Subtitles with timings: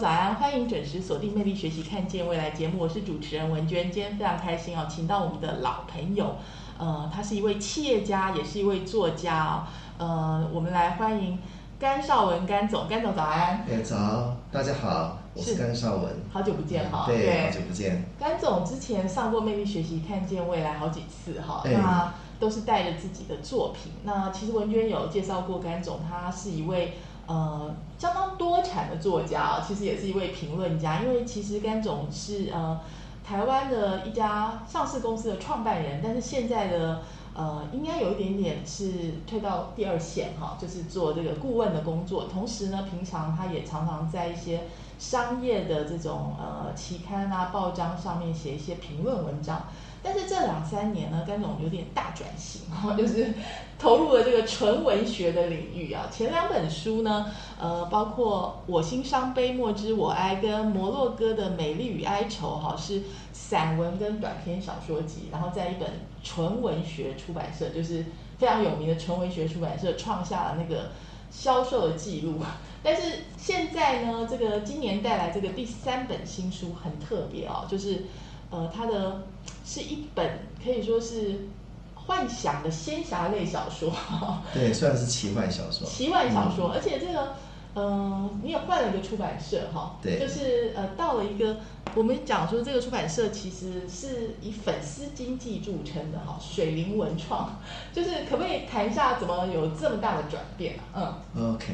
[0.00, 3.92] 早安，欢迎准时锁定《魅力学习看见未来》节目，我是主持人文娟。
[3.92, 6.36] 今天非常开心哦，请到我们的老朋友，
[6.78, 9.64] 呃，他是一位企业家，也是一位作家哦。
[9.98, 11.38] 呃，我们来欢迎
[11.78, 16.16] 甘少文甘总，甘总早安，哎，早，大家好，我是是甘少文。
[16.32, 17.04] 好久不见哈。
[17.06, 18.02] 对，好久不见。
[18.18, 23.92] 甘总之前上过《魅力学习看见未来》好几次哈，哎那都是带着自己的作品。
[24.04, 26.94] 那其实文娟有介绍过甘总，他是一位
[27.26, 31.02] 呃相当多产的作家啊，其实也是一位评论家。
[31.02, 32.80] 因为其实甘总是呃
[33.24, 37.02] 台湾的一家上市公司的创办人，但是现在的
[37.34, 38.90] 呃应该有一点点是
[39.26, 42.24] 退到第二线哈，就是做这个顾问的工作。
[42.24, 44.62] 同时呢，平常他也常常在一些
[45.00, 49.66] 商业的这种呃期刊啊、报章上面写一些评论文章。
[50.02, 53.34] 但是这两三年呢，甘总有点大转型，哈， 就是
[53.78, 56.06] 投入了这个纯文学的领域啊。
[56.10, 57.26] 前两本书呢，
[57.60, 63.02] 呃，包括《我心伤悲莫知我哀》跟摩洛哥的《美丽与哀愁》哈，是
[63.34, 65.90] 散文跟短篇小说集，然后在一本
[66.22, 68.06] 纯文学出版社，就是
[68.38, 70.92] 非常有名的纯文学出版社创下了那个
[71.30, 72.38] 销售的记录。
[72.82, 73.02] 但是
[73.36, 78.04] 现在呢，这个今年带来这个第三本新书很特别哦，就是
[78.50, 79.22] 呃，它的
[79.64, 81.46] 是一本可以说是
[81.94, 83.92] 幻想的仙侠类小说，
[84.54, 85.86] 对，算是奇幻小说。
[85.86, 87.34] 奇幻小说，嗯而且这个。
[87.72, 91.56] 嗯，你也换了一个出版社哈，对就是呃，到了一个
[91.94, 97.60] 我们讲说这个出版社其实是以粉丝经济著称的哈，水灵文创，
[97.92, 101.22] 就是可不可以谈一下怎么有这么大的转变啊？
[101.36, 101.66] 嗯，OK，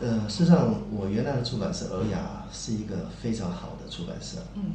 [0.00, 4.72] 呃，事实上，我原来的出版社尔雅是一个非常好的出版社，嗯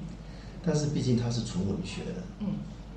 [0.63, 2.47] 但是毕竟它是纯文学的，嗯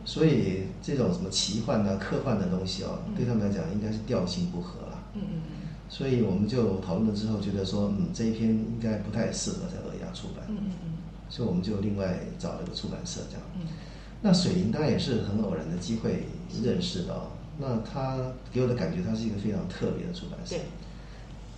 [0.04, 5.02] 所以这种什么奇幻啊、科幻的东西哦，嗯对他们来讲应该是调性不合啦。
[5.14, 5.52] 嗯嗯嗯
[5.90, 10.92] 所以我们就讨论了之后，觉得说，嗯，这一篇应该不太适合在尔雅出版，嗯嗯嗯
[11.30, 13.42] 所以我们就另外找了个出版社这样。
[13.56, 13.62] 嗯
[14.20, 16.26] 那水灵当然也是很偶然的机会
[16.62, 17.30] 认识的、哦。
[17.60, 18.18] 那他
[18.52, 20.64] 给我的感觉，他是一个非常特别的出版社对。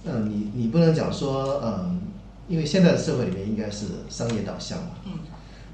[0.03, 2.01] 那你你不能讲说，嗯，
[2.49, 4.91] 因为现在的社会里面应该是商业导向嘛。
[5.07, 5.13] 嗯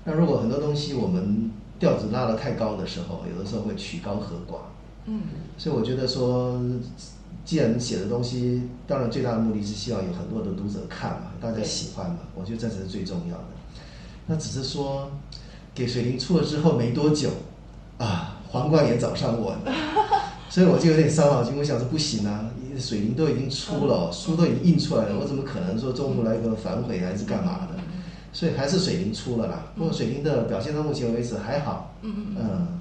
[0.08, 1.50] 那如果很多东西我们
[1.80, 4.58] 调子拉得太高的时候，有的时候会曲高和寡。
[5.06, 5.20] 嗯
[5.58, 6.60] 所以我觉得说，
[7.44, 13.44] 既然写的东西，当然最大的目的是希望有很多的读者看嘛，大家喜欢嘛，我觉得这才是最重要的。
[14.26, 15.10] 那只是说，
[15.74, 17.30] 给水灵出了之后没多久，
[17.98, 19.60] 啊，皇冠也找上我了，
[20.56, 21.54] 所以我就有点伤脑筋。
[21.58, 22.46] 我想说不行啊，
[22.78, 27.74] 水灵都已经出了，书都已经印出来了，我怎么可能说中途来个反悔还是干嘛的？
[28.32, 29.64] 所以还是水灵出了啦。
[29.76, 32.38] 不过水灵的表现到目前为止还好，嗯嗯嗯。
[32.40, 32.80] 嗯。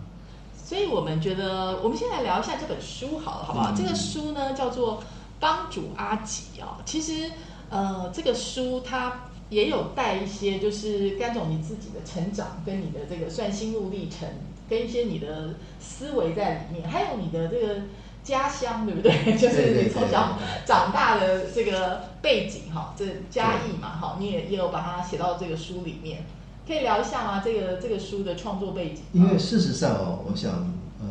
[0.64, 3.74] 所以我们觉得，我们先来聊一下这本书好了，好不好？
[3.74, 5.00] 嗯这个书呢叫做
[5.42, 6.78] 《帮主阿吉》哦。
[6.86, 7.30] 其实，
[7.70, 14.30] 呃，这个书它也有带一些，就是甘总你自己的成长，跟你的这个算心路历程，
[14.70, 17.82] 跟一些你的思维在里面，还有你的这个
[18.24, 19.12] 家乡，对不对？
[19.38, 26.24] 就是你从小长大的这个背景哈，这家义嘛哈，你也也有把它写到这个书里面。
[26.68, 27.42] 可以聊一下吗？
[27.46, 29.04] 这个这个书的创作背景？
[29.14, 30.52] 因为事实上哦，我想，
[31.00, 31.06] 呃，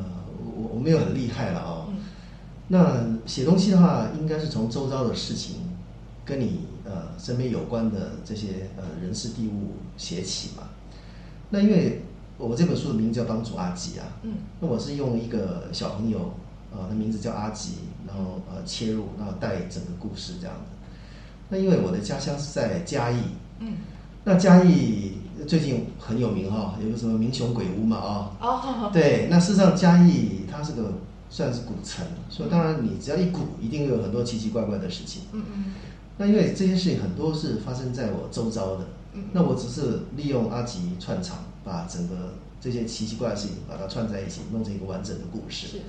[0.56, 1.86] 我我没有很厉害了哦。
[1.88, 1.94] 嗯
[2.68, 5.56] 那写东西的话，应该是从周遭的事情，
[6.24, 10.62] 跟你呃身边有关的这些呃人事地物写起嘛。
[11.50, 12.00] 那因为
[12.38, 14.34] 我这本书的名字叫《帮主阿吉》啊，嗯。
[14.60, 16.34] 那我是用一个小朋友，
[16.72, 17.74] 呃，的名字叫阿吉，
[18.06, 20.62] 然后呃切入，然后带整个故事这样的。
[21.50, 23.18] 那因为我的家乡是在嘉义，
[23.60, 23.76] 嗯。
[24.24, 30.94] 那嘉义最近很有名哈、有个什么民雄鬼屋嘛啊、哦， 对，那事实上嘉义它是个
[31.28, 35.22] 算是古城，所以当然你只要一古，一定会有很多奇奇怪怪的事情。
[35.32, 35.64] 嗯嗯。
[36.16, 45.66] 那因为这些事情很多是发生在我周遭的，嗯那我只是利用阿吉串场，把整个这些奇奇怪怪的事情把它串在一起，弄成一个完整的故事。
[45.68, 45.82] 是，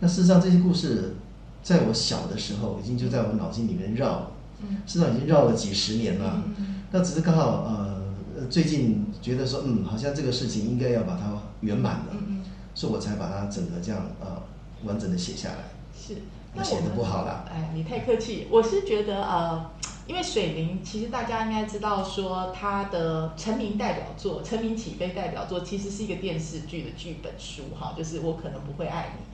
[0.00, 1.16] 那事实上这些故事，
[1.62, 4.30] 在我小的时候已经就在我脑筋里面绕了，
[4.62, 6.42] 嗯事实上已经绕了几十年了。
[6.46, 8.02] 嗯嗯那只是刚好呃
[8.38, 12.44] 呃最近觉得说，嗯，好像这个事情应该要把它圆满了，嗯嗯
[12.74, 14.42] 所以我才把它整个这样呃
[14.84, 15.64] 完整的写下来。
[15.94, 16.16] 是。
[16.54, 18.48] 那写的不好啦哎，你太客气。
[18.50, 19.70] 我是觉得呃，
[20.08, 29.24] 因为水灵，其实大家应该知道说它的成名代表作、成名起飞代表作，其实是一个电视剧的剧本书哈，就是我可能不会爱你。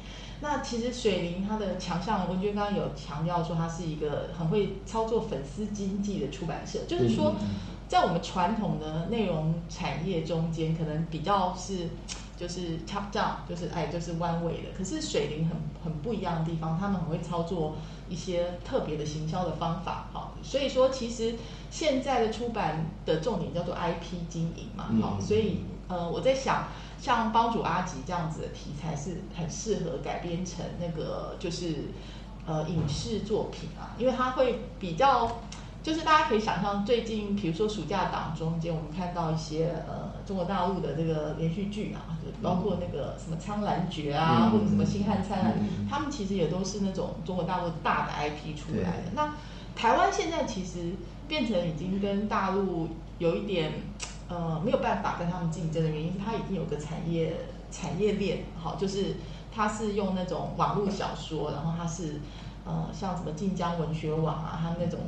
[0.41, 7.37] 那其实水灵它的强项，文娟刚刚有强调说，它是一个很会操作粉丝经济的出版社，就是说
[7.89, 11.89] 在我们传统的内容产业中间，可能比较是
[12.37, 14.69] 就是 top down，就是哎就是弯位的。
[14.77, 17.77] 可是水灵很很不一样的地方，他们很会操作
[18.09, 21.37] 一些特别的行销的方法，好，所以说其实
[21.71, 26.69] 现在的出版的重点叫做 IP 经营嘛，好，嗯所以呃我在想。
[26.97, 31.91] 像帮主阿吉这样子的题材是很适合改编成那个就是
[32.47, 35.41] 呃影视作品啊，因为它会比较，
[35.85, 44.51] 就是大家可以想象最近比如说暑假档中间，我们看到一些呃中国大陆的这个连续剧啊，就包括那个什么《苍兰诀》啊，嗯。
[44.51, 45.55] 或者什么《星汉灿烂
[45.89, 49.13] 他们其实也都是那种中国大陆大的 IP 出来的。
[49.15, 49.35] 那
[49.77, 50.95] 台湾现在其实
[51.29, 52.89] 变成已经跟大陆
[53.19, 53.75] 有一点
[54.31, 57.37] 呃没有办法跟他们竞争的原因，是它已经有个产业
[57.71, 59.17] 产业链，好，就是
[59.53, 62.23] 它是用那种网络小说，然后它是
[62.65, 65.01] 呃像什么晋江文学网啊，它那种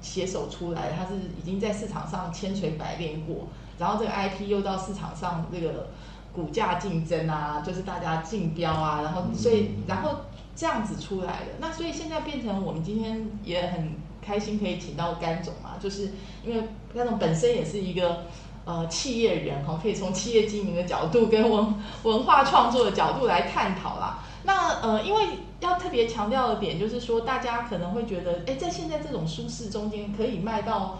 [0.00, 3.48] 写手出来，它是已经在市场上千锤百炼过，
[3.78, 5.88] 然后这个 IP 又到市场上这个
[6.32, 10.16] 股价竞争啊，就是大家竞标啊，然后所以然后
[10.54, 16.12] 这样子出来的，那所以现在变成我们今天也很开心可以请到甘总嘛，就是
[16.44, 16.62] 因为
[16.94, 18.24] 甘总本身也是一个。
[18.64, 24.18] 呃，企业人哈，可以从企业经营的角度跟文文化创作的角度来探讨啦。
[24.42, 25.26] 那呃，因为
[25.60, 30.98] 要特别强调的点就是说，大家可能会觉得，哎，在现在这种舒适中间可以卖到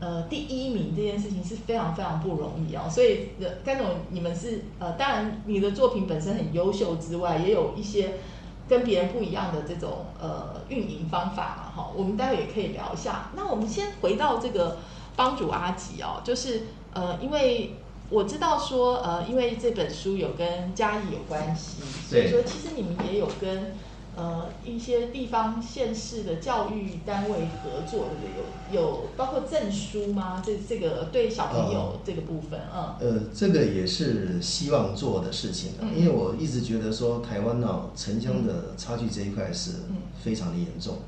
[0.00, 2.88] 呃第一名这件事情是非常非常不容易哦。
[2.90, 8.14] 所以，呃甘总，你们是呃，当然你的作品本身很优秀之外，也有一些
[8.68, 11.90] 跟别人不一样的这种呃运营方法嘛，哈。
[11.96, 13.30] 我们待会也可以聊一下。
[13.34, 14.78] 那我们先回到这个
[15.16, 16.62] 帮主阿吉哦，就是。
[16.92, 17.76] 呃，因为
[18.08, 23.76] 我知道说，呃，因为这本书有跟嘉义有关系，所以说其实你们也有跟
[24.16, 30.42] 呃一些地方县市的教育单位合作的，有有包括证书吗？
[30.44, 32.94] 这这个对小朋友这个部分，嗯。
[33.00, 40.98] 呃，这个也是希望做的事情因为我一直觉得说台湾呢、城乡的差距这一块是嗯非常的严重。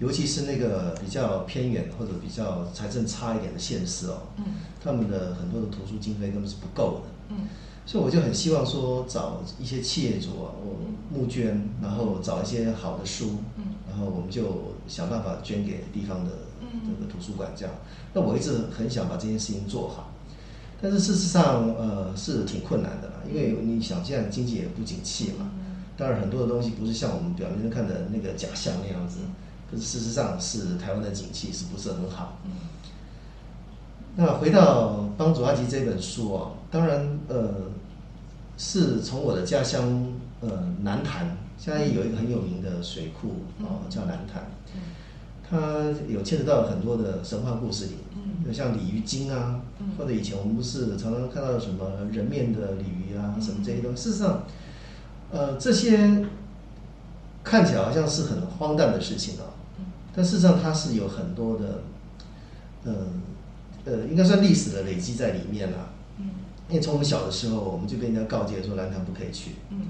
[0.00, 4.44] 尤其是那个比较偏远或者比较财政差一点的县市哦，嗯
[4.80, 7.48] 他们的很多的图书经费根本是不够的，嗯
[7.88, 10.76] 所以我就很希望说找一些企业主啊，我
[11.10, 17.74] 募捐，然后找一些好的书，嗯然后我们就想办法捐给地方的嗯这个图书馆这样。
[18.12, 20.12] 那我一直很想把这件事情做好，
[20.82, 25.48] 但是事实上呃是挺困难的啦，因为你想现在经济也不景气嘛，
[25.96, 29.20] 当然很多的东西不是像我们表面上看的那个假象那样子。
[29.70, 32.36] 可是事实上是台湾的景气是不是很好？
[32.44, 32.50] 嗯
[34.20, 37.54] 那回到《帮主阿吉》这本书啊，当然呃，
[38.58, 44.80] 是从我的家乡呃南坛，现在有一个很有名的水库哦，叫南坛，嗯。
[45.48, 48.44] 它有牵扯到很多的神话故事里，嗯。
[48.46, 49.92] 有像鲤鱼精啊，嗯。
[49.96, 53.40] 或者以前我们不是常常看到什么人面的鲤鱼啊，嗯。
[53.40, 54.42] 什么这些东西，事实上，
[55.30, 56.26] 呃，这些
[57.44, 59.84] 看起来好像是很荒诞的事情啊，嗯。
[60.12, 61.82] 但事实上它是有很多的，
[62.84, 62.92] 呃
[63.84, 65.78] 呃，应该算历史的累积在里面啦。
[65.78, 65.97] 嗯
[66.68, 69.82] 因为从我们小的时候，我们就被人家告诫说南坛不可以去，嗯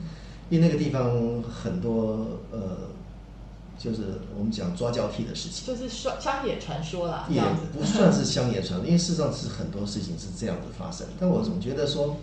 [0.51, 2.89] 因为那个地方很多呃，
[3.79, 7.43] 就是我们讲抓交替的事情，就是说乡野传说啦，也
[7.73, 11.07] 不算是乡野传说，因为事实上是很多事情是这样子发生。
[11.21, 12.17] 但我总觉得说，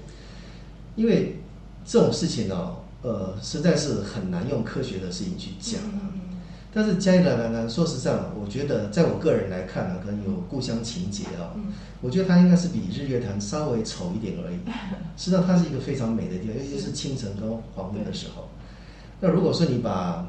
[0.95, 1.39] 因为
[1.85, 5.99] 这种事情呢、呃，实在是很难用科学的事情去讲啊。
[6.01, 6.14] 嗯
[6.75, 14.57] 但是嘉义的南南，说实在，我觉得在我个人来看呢，可能有故乡情节啊、嗯我觉得它应该是比日月潭稍微丑一点而已。
[15.17, 18.47] 实际上，它是一个非常美的地方，尤其是清晨跟黄昏的时候。
[19.21, 20.27] 那如果说你把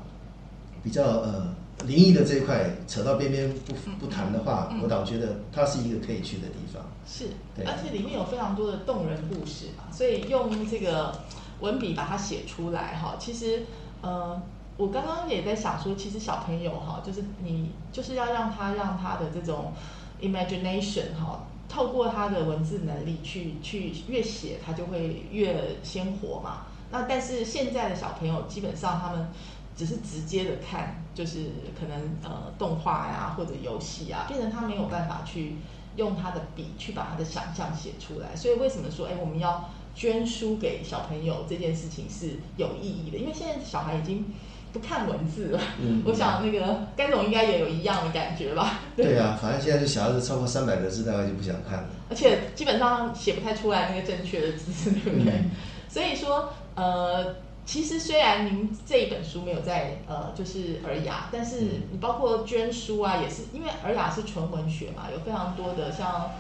[0.83, 6.83] 比较呃灵异的这一块扯到边边不不谈的话，我倒觉得它是一个可以去的地方。
[7.05, 7.27] 是，
[7.67, 11.13] 而且里面有非常多的动人故事嘛，所以用这个
[11.61, 13.65] 文笔把它写出来哈，其实
[14.01, 14.41] 呃，
[14.77, 19.73] 我刚刚也在想说，其实小朋友哈，就是你就是要让他让他的这种
[20.21, 26.67] imagination 哈，透过他的文字能力去去越写，他就会越鲜活嘛。
[26.91, 29.29] 那但是现在的小朋友基本上他们
[29.75, 35.57] 只是直接的看，就是可能呃动画呀或者游戏啊，变成他没有办法去
[35.97, 38.37] 用他的笔去把他的想象写出来。
[38.37, 43.17] 所以为什么说哎我们要捐书给小朋友这件事情是有意义的？
[43.17, 44.27] 因为现在小孩已经
[44.73, 45.61] 不看文字了。
[45.81, 48.81] 嗯我想那个甘总应该也有一样的感觉吧。
[48.97, 51.89] 对啊，反正现在就小孩子超过三百个字，大概就不想看了。
[52.09, 55.33] 而且基本上写不太出来那个正确的字，对不对？
[55.33, 55.51] 嗯
[55.89, 66.33] 所以说，呃，其实虽然您这一本书没有在呃就是尔雅，但是你包括捐书啊，也是因为尔雅是纯文学嘛，有非常多的像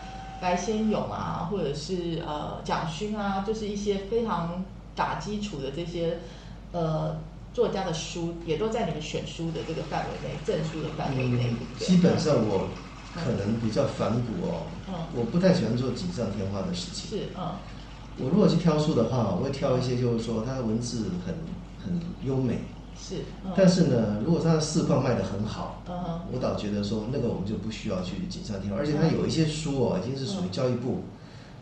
[0.42, 4.62] 白先勇啊，或者是呃蒋勋啊，就是一些非常
[4.94, 6.18] 打基础的这些
[6.72, 7.16] 呃
[7.56, 11.86] 作家的书，也都在你们选书的这个范围内，证书的范围内，对对？
[11.88, 12.68] 基本上我
[13.14, 14.92] 可能比较反骨哦，嗯。
[15.14, 17.08] 我不太喜欢做锦上添花的事情。
[17.08, 17.54] 是嗯。
[18.18, 21.34] 我如果去挑书的话，我会挑一些就是说它的文字很
[21.82, 22.58] 很优美，
[22.94, 23.52] 是，嗯。
[23.56, 25.82] 但是呢，如果它的市况卖得很好，
[26.30, 31.04] 我倒觉得说那个我们就不需要去锦上添花，而且它有一些书哦，已经是属于教育部，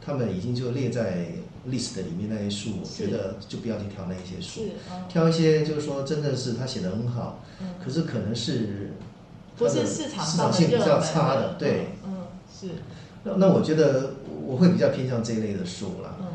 [0.05, 1.29] 他们已经就列在
[1.71, 4.69] list 里面那些书，我是觉得就不要去挑那一些书
[5.09, 7.69] 挑一些就是说真的是他写的很好，嗯。
[7.83, 8.93] 可是可能是
[9.57, 11.89] 不是市场市场性比较差的，对。
[12.05, 12.69] 嗯，嗯是，
[13.25, 14.15] 那那我觉得
[14.47, 16.17] 我会比较偏向这一类的书啦。
[16.21, 16.27] 嗯，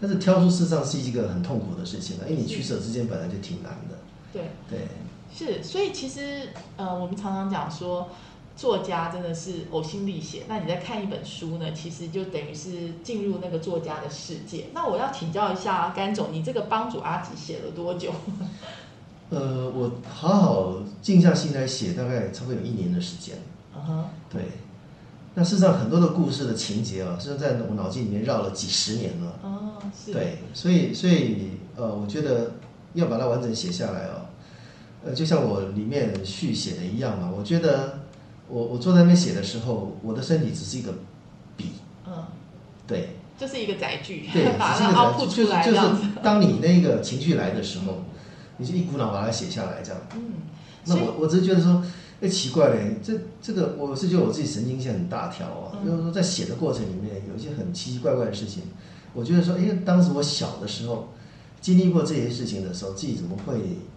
[0.00, 3.96] 但是挑书事实上是一个很痛苦的事情了，因为你取舍之间本来就挺难的。
[4.32, 4.88] 对，对，
[5.34, 8.08] 是，所以其实呃，我们常常讲说，
[8.56, 10.44] 作家真的是呕心沥血。
[10.48, 14.68] 那你在看一本书呢，其实就等于是进入那个作家的世界。
[14.72, 18.12] 那我要请教一下甘总，你这个帮主阿吉写了多久？
[19.28, 23.36] 呃，我好好静下心来写，大概差不多有一年的时间。
[23.74, 24.40] 嗯哼，对，
[25.34, 29.38] 那事实上很多的故事的情节啊，是在我脑筋里面绕了几十年了。
[29.42, 32.52] 哦，是，对，所以所以呃，我觉得
[32.94, 34.30] 要把它完整写下来哦，
[35.04, 37.95] 呃，就像我里面续写的一样嘛，我觉得
[38.48, 40.92] 我我坐在那边写的时候，我的身体只是一个
[41.56, 41.72] 笔，
[42.06, 42.24] 嗯，
[42.86, 45.72] 对，就是一个载具，对，把 只是一个载具，它凹凸出就是就。
[45.72, 48.04] 是当你那个情绪来的时候，
[48.58, 50.00] 你就一股脑把它写下来，这样。
[50.14, 50.20] 嗯，
[50.86, 51.82] 那我我只是觉得说，
[52.20, 53.12] 哎，奇怪嘞，这
[53.42, 58.62] 这个我是觉得我自己神经线很大条啊，嗯就是说在写的过程里面有一些很奇奇怪怪的事情，
[59.12, 61.08] 我觉得说，哎，当时我小的时候
[61.60, 63.54] 经历过这些事情的时候，自己怎么会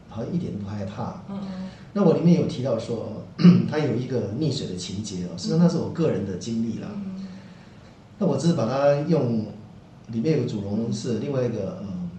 [0.09, 1.21] 好像一点都不害怕？
[1.29, 3.23] 嗯嗯那我里面有提到说，
[3.69, 6.87] 它有一个溺水的情节哦，实际上那是我个人的经历啦。
[6.93, 7.27] 嗯
[8.21, 9.45] 那我只是把它用
[10.07, 12.09] 里面有个主人是另外一个嗯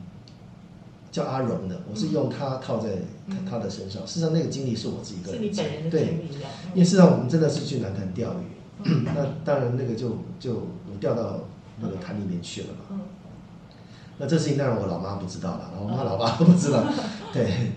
[1.12, 2.88] 叫阿荣的，我是用他套在
[3.28, 4.06] 他他的身上。
[4.06, 6.50] 事实上，那个经历是我自己个人经本人的对，经历这样。
[6.72, 11.40] 因为事实上我们真的是去南潭钓鱼，那当然那个就就我掉到
[11.82, 12.84] 那个潭里面去了嘛。
[12.92, 13.00] 嗯
[14.20, 16.84] 那这事情当然我老妈不知道了，然后他老爸都不知道。
[17.32, 17.72] 对，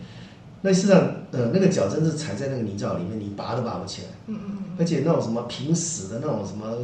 [0.62, 1.00] 那事实上
[1.32, 4.08] 呃那个脚真是踩在那个泥沼里面，你拔都拔不起来。
[4.28, 6.76] 嗯嗯而且那种什么平死的那种什么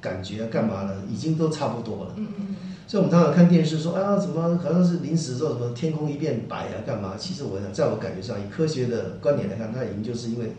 [0.00, 2.12] 感觉啊，干嘛的，已经都差不多了。
[2.16, 7.14] 嗯嗯嗯所以我们常常看电视说，哎呀，怎么好像是临时说什么天空一片白啊，干嘛？
[7.16, 10.54] 其实我想，在我感觉上，以科学的观点来看，它已经就是因为，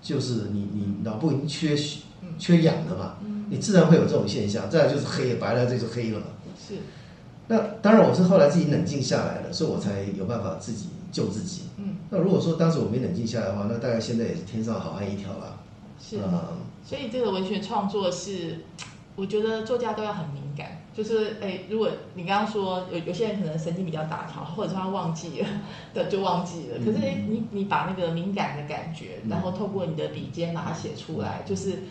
[0.00, 2.00] 就是你你脑部已经缺血
[2.38, 4.70] 缺氧了嘛，嗯你自然会有这种现象。
[4.70, 6.26] 再来就是黑白了，这就黑了嘛。
[6.46, 6.74] 嗯，是，
[7.50, 11.62] 那当然，我是后来自己冷静下来了，所以我才有办法自己救自己。
[11.78, 15.58] 嗯那如果说当时我没冷静下来的话，那大概现在也是天上好汉一条了。
[16.00, 16.18] 是。
[16.18, 16.40] 嗯
[16.84, 18.60] 所以这个文学创作是，
[19.16, 20.78] 我觉得作家都要很敏感。
[20.92, 25.48] 就是，哎，如果你刚刚说有有些人可能神经比较大条，或者说他忘记了
[25.94, 26.78] 的 就忘记了。
[26.84, 31.82] 可是，哎，你你把那个敏感的感觉，然后透过你的笔尖把它写出来，就是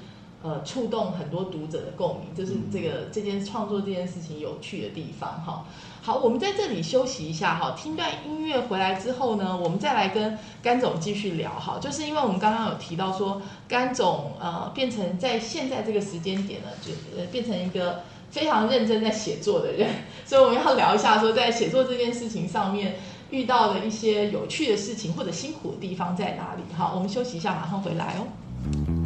[0.42, 5.66] 呃触动很多读者的共鸣，就是这个这件创作这件事情有趣的地方哈。
[6.02, 11.78] 好，我们在这里休息一下哈，听段音乐回来之后呢，我们再来跟甘总继续聊哈。
[11.80, 19.90] 就是因为我们刚刚有提到说，甘总呃变成在现在这个时间点呢，就呃变成一个非常认真在写作的人，
[20.26, 22.96] 所以我们要聊一下说，在写作这件事情上面
[23.30, 26.64] 遇到的一些有趣的事情或者辛苦的地方在哪里。
[26.76, 28.99] 哈，我们休息一下，马上回来哦。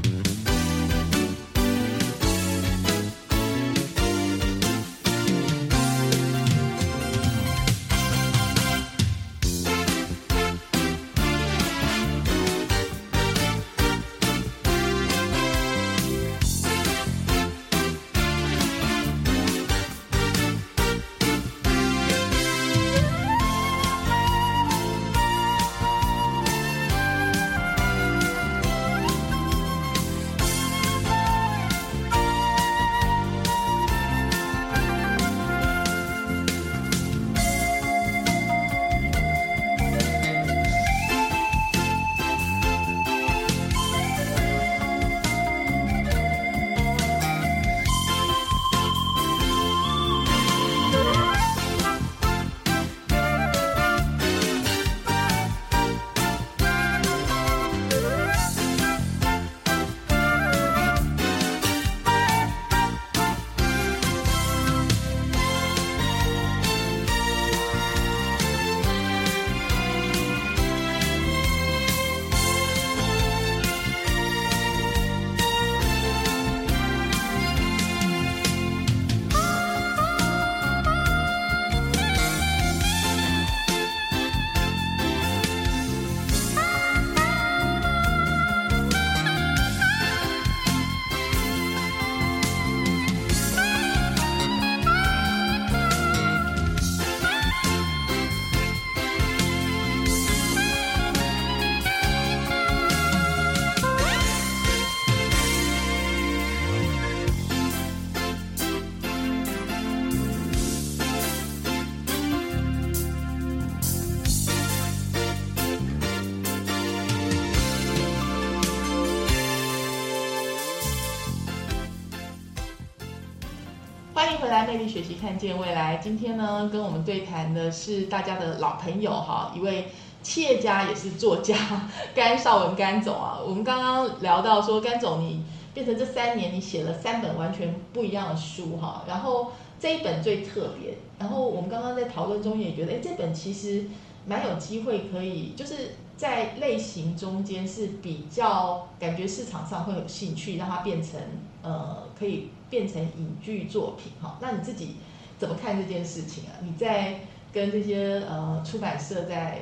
[124.64, 125.98] 来魅力学习，看见未来。
[125.98, 129.90] 今天呢，跟我们对谈的是大家的老朋友哈，一位
[130.22, 131.54] 企业家也是作家
[132.16, 133.38] 甘少文甘总啊。
[133.46, 139.04] 我们刚刚聊到说，甘总你变成这三年，你写了三本完全不一样的书哈。
[139.06, 143.84] 然后这一本最特别，然后我们刚刚在讨论中也觉得，哎，这本其实
[144.26, 151.20] 蛮有机会可以，就是在类型中间是比较感觉市场上会有兴趣，让它变成
[151.64, 152.50] 呃可以。
[152.70, 154.96] 变成影剧作品哈，那你自己
[155.38, 156.58] 怎么看这件事情啊？
[156.64, 157.20] 你在
[157.54, 159.60] 跟这些呃出版社在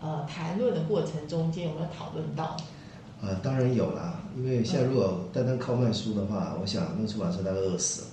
[0.00, 2.56] 呃谈论的过程中间有没有讨论到？
[3.22, 8.08] 呃，当然有啦，因为现在如果单单靠卖书的话，我想那出版社大概饿死了。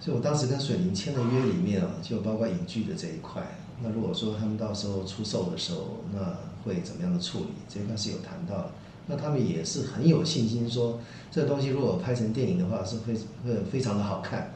[0.00, 3.42] 所以我当时跟水灵签的约里面啊，就包括影剧的这一块。
[3.82, 7.48] 那如果说他们到时候出售的时候，那会怎么样的处理？
[7.68, 8.70] 这一块是有谈到的。
[9.06, 13.12] 那他们也是很有信心，说这个东西如果拍成电影的话，是会
[13.44, 14.54] 会非常的好看。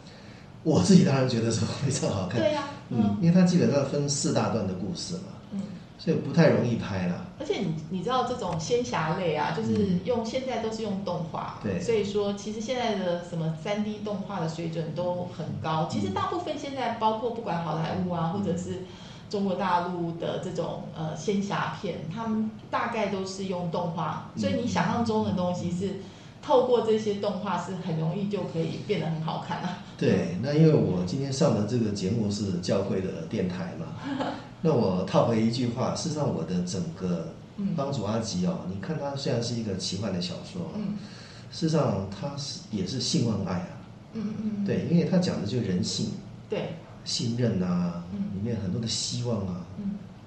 [0.62, 2.40] 我自己当然觉得是非常好看。
[2.40, 5.62] 对呀，嗯，因为它基本上分四大段的故事嘛，嗯，
[5.98, 7.26] 所以不太容易拍了。
[7.38, 15.88] 而且你你知道这种仙侠类啊，就是用现在都是用动画，对，所以说其实现在的什么三 D 动画的水准都很高。
[15.90, 18.84] 其实大部分现在包括不管好莱坞啊，或者是。
[19.28, 25.96] 中国大陆的这种呃仙侠片，他们大概都是用动画，所以你想象中的东西是
[26.40, 29.78] 透过这些动画是很容易就可以变得很好看啊。
[29.98, 33.86] 对，那因为我今天上的这个节目是教会的电台嘛，
[34.62, 37.32] 那我套回一句话，事实上我的整个
[37.74, 40.96] 帮主阿吉哦，你看他虽然是一个奇幻的小说，嗯，
[41.50, 43.68] 事实上他是也是性望爱啊，
[44.12, 46.10] 嗯嗯，对，因为他讲的就是人性，
[46.48, 46.74] 对。
[47.06, 48.02] 信任啊，
[48.34, 49.64] 里面很多的希望啊，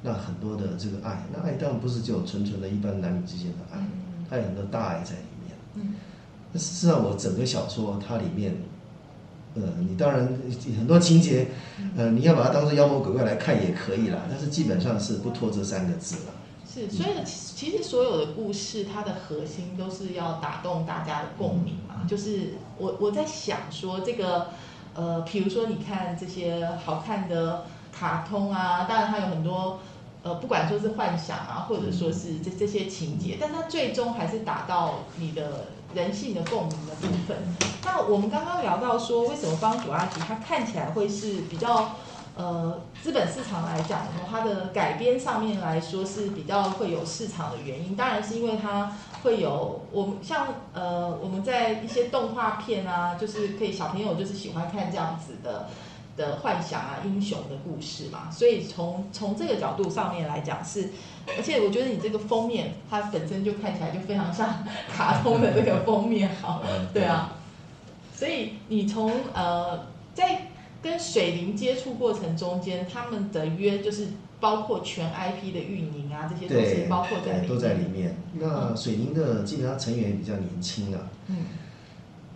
[0.01, 3.85] 那很多的这个爱，那爱当然不是只有纯纯的一般男女之间的爱，
[4.29, 5.93] 它有很多大爱在里面。
[6.53, 8.55] 那事实上，我整个小说它里面，
[9.55, 10.25] 呃，你当然
[10.77, 11.47] 很多情节，
[11.97, 16.33] 呃，你要把它当做妖魔鬼怪来看也可以啦，但是基本上是不拖这三个字了。
[16.65, 22.05] 是，所以其实所有的故事，它的核心都是要打动大家的共鸣嘛。
[22.07, 24.47] 就是我我在想说这个。
[24.99, 27.63] 呃，比如说你看这些好看的
[27.97, 29.79] 卡通啊，当然它有很多，
[30.23, 37.37] 呃，不管说是幻想啊，或者说是这这些情节，但它最终还是打到你的人性的共鸣的部分。
[37.85, 41.91] 那我们刚刚聊到说，为什么帮主阿吉它看起来会是比较？
[42.37, 55.67] 呃，资本市场来讲，它的改编上面来说是比较会有市场的原因，当然是因为它会有我们像呃我们在一些动画片啊，就是可以小朋友就是喜欢看这样子的
[56.17, 60.89] 的幻想啊英雄的故事嘛，所以从从这个角度上面来讲是，
[61.37, 64.63] 而且我觉得你这个封面它本身就看起来就非常像
[64.95, 66.61] 卡通的这个封面哈，
[66.93, 67.35] 对啊，
[68.13, 70.47] 所以你从呃在。
[70.81, 74.07] 跟水灵接触过程中间，他们的约就是
[74.39, 78.15] 包括全 IP 的运营啊，这些东西包括在都在里面。
[78.39, 81.09] 那水灵的基本上成员比较年轻啊。
[81.27, 81.35] 嗯。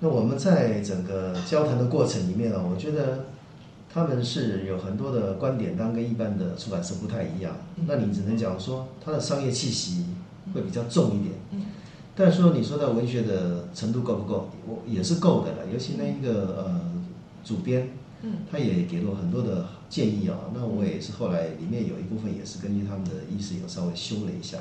[0.02, 3.28] 那我们在整个交谈的过程里面啊，我觉得
[3.94, 7.56] 他们是有很多的观点，当然跟一般的出版社不太一样。
[7.88, 10.08] 那你只能讲说，它的商业气息
[10.54, 11.36] 会比较重一点。
[11.52, 11.62] 嗯。
[12.16, 15.72] 但是说你说到文学的程度够不够，我也是够的了。
[15.72, 16.82] 尤其那一个呃
[17.46, 17.90] 主编。
[18.52, 24.58] 他也给了我很多的建议啊，那我也是后来里面有一部分也是根据他们的意思有稍微修了一下。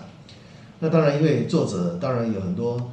[0.80, 2.90] 那当然，因为作者当然有很多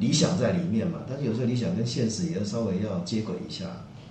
[0.00, 3.64] 理想在里面嘛，但是有时候理想跟现实也要稍微要接轨一下。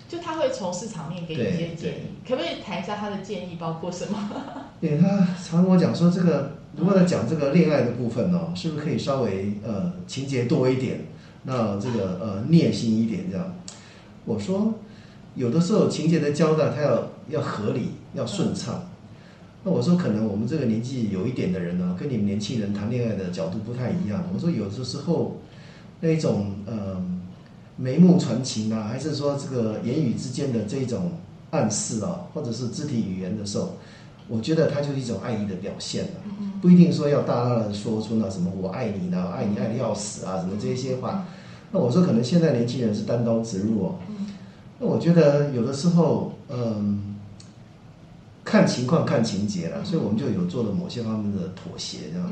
[0.07, 4.31] 就他会从市场面给你一些建议，可不可以谈一下他的建议包括什么？
[4.79, 11.01] 对他常跟我讲说，这个如果在讲这个恋爱的部分呢，是不是可以稍微呃情节多一点，
[11.43, 13.53] 那这个呃 虐心一点这样？
[14.23, 14.73] 我说。
[15.37, 18.89] 有的时候情节的交代，它要要合理，要顺畅。
[19.63, 24.23] 那我说，可能我们这个年纪有一点的人呢，跟你们年轻人谈恋爱的角度不太一样。
[24.33, 25.37] 我说，有的时候
[25.99, 26.99] 那种呃
[27.75, 31.11] 眉目传情啊，还是说这个言语之间的这种
[31.51, 33.77] 暗示啊，或者是肢体语言的时候，
[34.27, 36.11] 我觉得它就是一种爱意的表现了。
[36.61, 41.25] 不一定说要大大的说出那什么“我爱你”呢，“爱你爱的要死”啊，什么这些话。
[41.71, 43.95] 那我说，可能现在年轻人是单刀直入哦。
[44.79, 47.15] 那我觉得有的时候，嗯，
[48.43, 52.29] 看情况看情节了，所以我们就有做了某些方面的妥协，这样。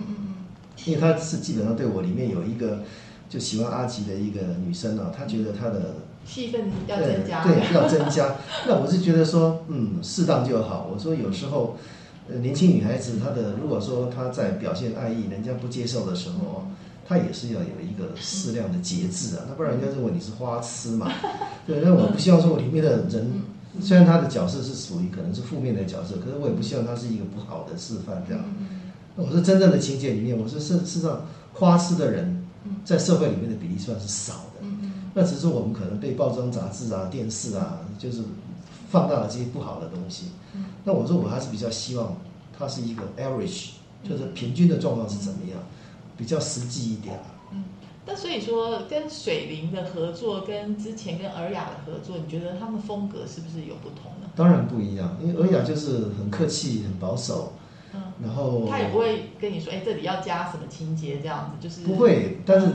[0.86, 2.84] 因为他是基本上对我里面有一个
[3.30, 8.36] 就喜欢阿吉的一个女生啊，她觉得她的戏份要增加，对，要增加。
[8.68, 10.88] 那我是觉得说，嗯，适当就好。
[10.94, 11.78] 我说有时候，
[12.30, 16.68] 呃年轻女孩子她的如果说她在表现爱意，人家不接受的时候哦，
[17.08, 21.12] 他也是要有一个适量的节制啊，那不然人家认为你是花痴嘛。
[21.68, 23.42] 对，那我不希望说我里面的人，
[23.80, 28.44] 虽然他的角色是属于可能是负面的角色，可是我也不希望他是一个不好的示范这样。
[29.16, 32.44] 那我说真正的情节里面，我说事事实上花痴的人
[32.84, 34.66] 在社会里面的比例算是少的。
[35.14, 38.22] 那只是我们可能被报章杂志啊、电视啊，就是
[38.90, 40.32] 放大了这些不好的东西。
[40.84, 42.18] 那我说我还是比较希望
[42.58, 43.70] 它是一个 average，
[44.04, 45.60] 就是平均的状况是怎么样，
[46.18, 47.20] 比较实际一点
[47.52, 47.64] 嗯。
[48.08, 54.30] 那所以说，跟水灵的合作，跟之前跟尔雅的合作，你觉得他们风格是不是有不同呢？
[54.36, 57.54] 当然不一样，因为尔雅就是很客气、很保守，
[57.96, 62.68] 嗯，然后他也不会跟你说，哎，这里要加什么情节这样子，就是不会，但是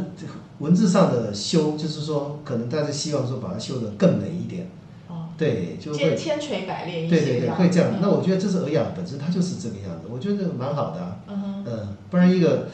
[0.59, 4.69] 文字上的修，就是说，可能大家希望说把它修得更美一点，
[5.07, 7.99] 哦，对，就千会千锤百炼一对对对，些样会这样嗯。
[8.03, 11.21] 那我觉得这是尔雅本身，它就是这个样子，我觉得蛮好的啊。
[11.29, 12.67] 嗯哼，嗯，不然一个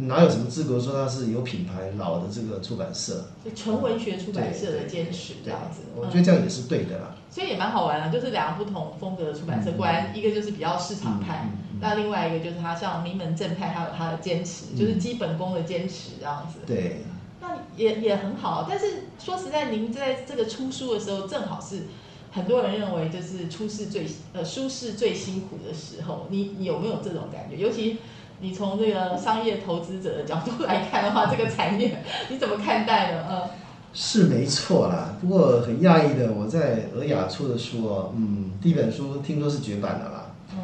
[0.00, 3.26] 哪有什么资格说它是有品牌老的这个出版社？
[3.44, 7.14] 就纯文学出版社的坚持这对样子，我嗯觉得这样也是对的啦。
[7.30, 11.48] 所以也蛮好玩的，就是两个不同风格的出版社，果然一个就是比较市场派，
[11.80, 16.58] 那另外一个就是他像名门正派，还有他的坚持，嗯就是基本功的坚持这样子。
[16.66, 17.04] 对，
[17.40, 21.84] 那也也很好，但是说实在，您在这个出书的时候，正好是
[22.30, 27.56] 很多人认为就是出事最呃书是最辛苦的时候，你你有没有这种感觉？
[27.56, 27.98] 尤其
[28.42, 33.24] 你从这个商业投资者的角度来看的话，这个产业你怎么看待呢？
[33.28, 33.50] 呃，
[33.94, 35.14] 是没错啦。
[35.20, 40.32] 不过很讶异的，我在尔雅出的书哦，嗯，第一本书听说是绝版的啦。
[40.54, 40.58] 嗯，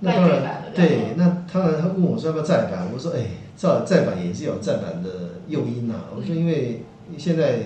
[0.00, 5.10] 那当然对，那当然他问我说要不要再版，我说哎，再再版也是有再版的
[5.48, 6.82] 诱因呐、我说因为
[7.18, 7.58] 现在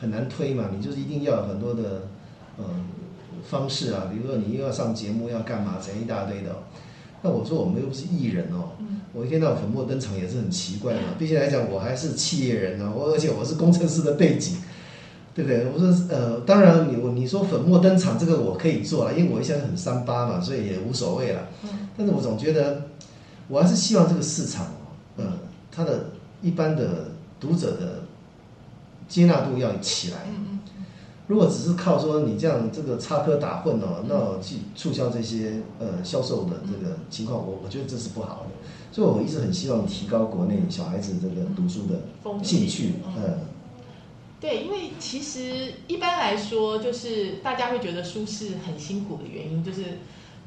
[0.00, 2.04] 很难推嘛，你就是一定要有很多的
[2.58, 2.64] 嗯
[3.44, 6.56] 方式啊，比如说你又要上节目要干嘛，整一大堆的哦、
[7.22, 8.70] 那我说我们又不是艺人哦，
[9.12, 11.00] 我一天到晚粉墨登场也是很奇怪嘛。
[11.18, 14.56] 毕竟来讲，我还是企业人呢、我而且我是工程师的背景，
[15.34, 15.66] 对不对？
[15.74, 21.48] 我说呃，当然你我你说粉墨登场这个我可以做了，因为我一向很三八嘛，所以也无所谓了。
[21.64, 22.82] 嗯但是我总觉得，
[23.48, 25.24] 我还是希望这个市场哦，呃，
[25.72, 27.08] 它的一般的
[27.40, 28.02] 读者的
[29.08, 30.18] 接纳度要起来。
[31.28, 38.50] 如果只是靠说你这样这个插科打诨哦，那我去促销这些呃销售的这个情况，我我觉得这是不好的。
[38.90, 42.00] 所以我一直很希望提高国内小孩子这个读书的
[42.42, 43.22] 兴趣，嗯。
[43.22, 43.38] 嗯，
[44.40, 49.98] 对，因为其实一般来说，就是大家会觉得书是很辛苦的原因，就是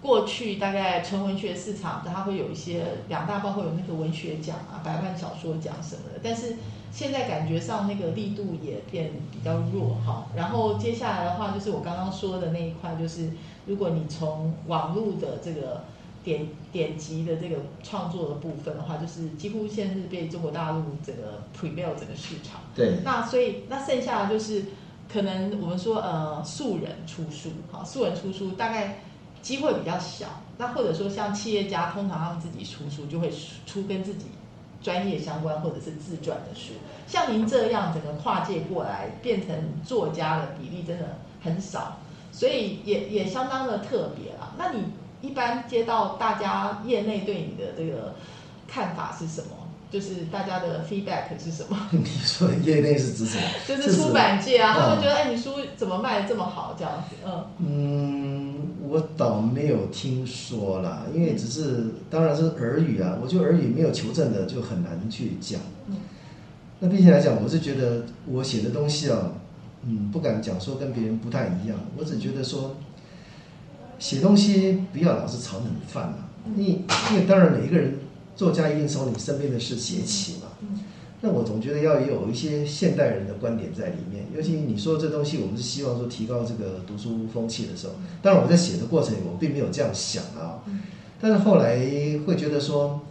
[0.02, 6.56] 过去大概纯文学市场，它会有一些两大报会有那个文学奖啊、百万小说奖什么的，但是
[6.92, 10.28] 现在感觉上那个力度也变比较弱哈。
[10.36, 13.30] 然后接下来的话，就是我刚刚说的那一块，就是
[13.66, 15.86] 如果你从网络的这个
[16.24, 22.60] 点点击的这个创作的部分的话，就是几乎现在是被中国大陆整个 prevail 整个市场。
[22.76, 24.66] 对，那所以那剩下的就是
[25.12, 29.00] 可能我们说呃素人出书，哈，素人出书大概
[29.42, 30.28] 机会比较小。
[30.58, 33.32] 那或者说像企业家，通常他们自己出书就会
[33.66, 34.26] 出跟自己
[34.82, 36.74] 专业相关或者是自传的书。
[37.08, 41.98] 像您这样整个跨界过来变成作家的比例真的很少，
[42.32, 44.54] 所以也也相当的特别啦。
[44.58, 44.84] 那你
[45.22, 48.16] 一般接到大家业内对你的这个
[48.68, 49.48] 看法是什么？
[49.92, 51.78] 就是大家的 feedback 是什么？
[51.92, 53.44] 你说的业内是指什么？
[53.68, 57.16] 就是出版界啊，他们觉得哎，你书怎么卖的这么好这样子？
[57.26, 58.41] 嗯嗯，
[58.92, 65.62] 我倒没有听说啦，因为只是当然是耳语啊，我觉得耳语没有求证的就很难去讲。
[65.88, 65.96] 嗯
[66.82, 69.32] 那并且来讲，我是觉得我写的东西啊，
[69.86, 72.76] 嗯，不敢讲说跟别人不太一样，我只觉得说
[73.98, 76.16] 写东西不要老是炒冷饭嘛。
[76.56, 78.00] 你因为当然每一个人
[78.36, 80.48] 作家一定从你身边的事写起嘛。
[81.22, 90.64] 嗯那我总觉得要有一些现代人的观点在里面，尤其你说这东西，我们是希望说提高这个读书风气的时候，当然我在写的过程里，我并没有这样想啊，
[91.22, 91.78] 但是后来
[92.26, 93.02] 会觉得说，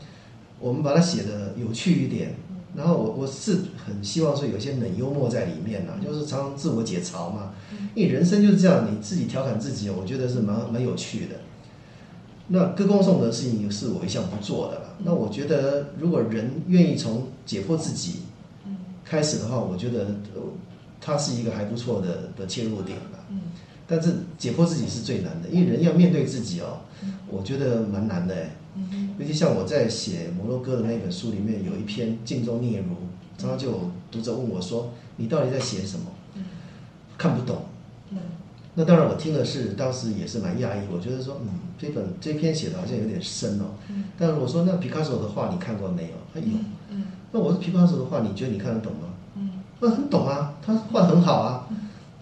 [0.59, 2.35] 我们把它写的有趣一点，
[2.75, 7.55] 然后我我是很希望说有一些冷幽默在里面啊，就是常常自我解嘲嘛，
[7.95, 11.37] 因为人生就是这样，你自己调侃自己，我觉得是蛮蛮有趣的。
[12.53, 14.97] 那歌功颂德的事情是我一向不做的了。
[15.05, 18.23] 那我觉得，如果人愿意从解剖自己
[18.67, 20.01] 嗯开始的话，我觉得
[20.35, 20.43] 呃
[21.01, 23.25] 它是一个还不错的的切入点吧。
[23.31, 23.41] 嗯
[23.87, 26.79] 但是解剖自己是最难的，因为人要面对自己哦，
[27.29, 28.35] 我觉得蛮难的
[29.19, 32.85] 尤其像我在写摩洛哥的那本书里面有一篇《镜中聂如》，
[33.37, 36.07] 常常就有读者问我说：“你到底在写什么？”
[37.19, 37.63] 看不懂。
[38.81, 43.77] 嗯那当然我听的是当时也是蛮讶异，我觉得说，嗯，这本这篇写的好像有点深哦。
[43.91, 46.11] 嗯但是我说那皮卡索的画你看过没有？
[46.33, 46.47] 他有。
[46.91, 49.09] 嗯那我说皮卡索的画你觉得你看得懂吗？
[49.37, 51.69] 嗯那很懂啊，他画得很好啊。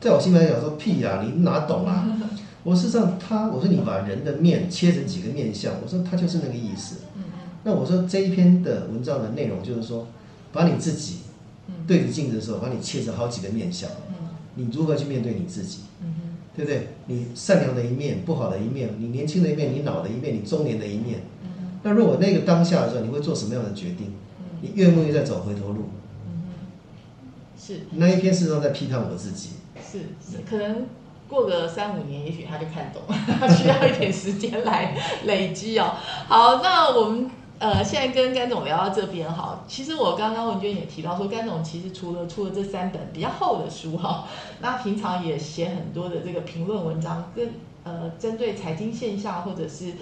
[0.01, 2.05] 在我心里来讲说屁呀、你哪懂啊？
[2.65, 6.97] 我事实上他我说你把人的面切成几个面相，我说他就是那个意思。
[7.17, 7.23] 嗯
[7.65, 10.07] 那我说这一篇的文章的内容就是说，
[10.53, 11.19] 把你自己
[11.69, 14.15] 嗯对着镜子的时候，把你切成好几个面相，嗯
[14.55, 16.15] 你如何去面对你自己，嗯
[16.59, 16.89] 对不对？
[17.07, 21.21] 你善良的一面，不好的一面，你年轻的一面，你老的一面，你中年的一面。
[21.45, 24.13] 嗯那如果那个当下的时候，你会做什么样的决定？
[24.61, 25.85] 你愿不愿意再走回头路？
[26.27, 26.43] 嗯，
[27.57, 29.51] 是那一篇事实上在批判我自己。
[29.81, 30.87] 是是，可能
[31.29, 35.95] 过个三五年，也许他就看懂了，他 需要一点时间来累积哦。
[36.27, 44.27] 好，那我们呃现在跟甘总聊到这边哈，其实我刚刚文娟也提到说，甘总其实除了出了这三本比较厚的书哈，
[44.61, 47.51] 那平常也写很多的这个评论文章，跟
[47.85, 49.95] 呃针对财经现象或者是。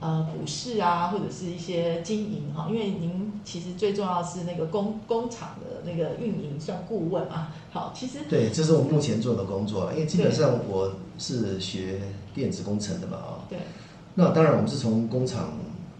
[0.00, 7.48] 呃，股市啊，或者是一些经营哈，因为您其实最重要是那个工工厂的那个运营算顾问嘛。
[7.72, 12.02] 好，其实对，这是我目前做的工作，因为基本上我是学
[12.34, 13.58] 电子工程的嘛，啊，对，
[14.16, 15.52] 那当然我们是从工厂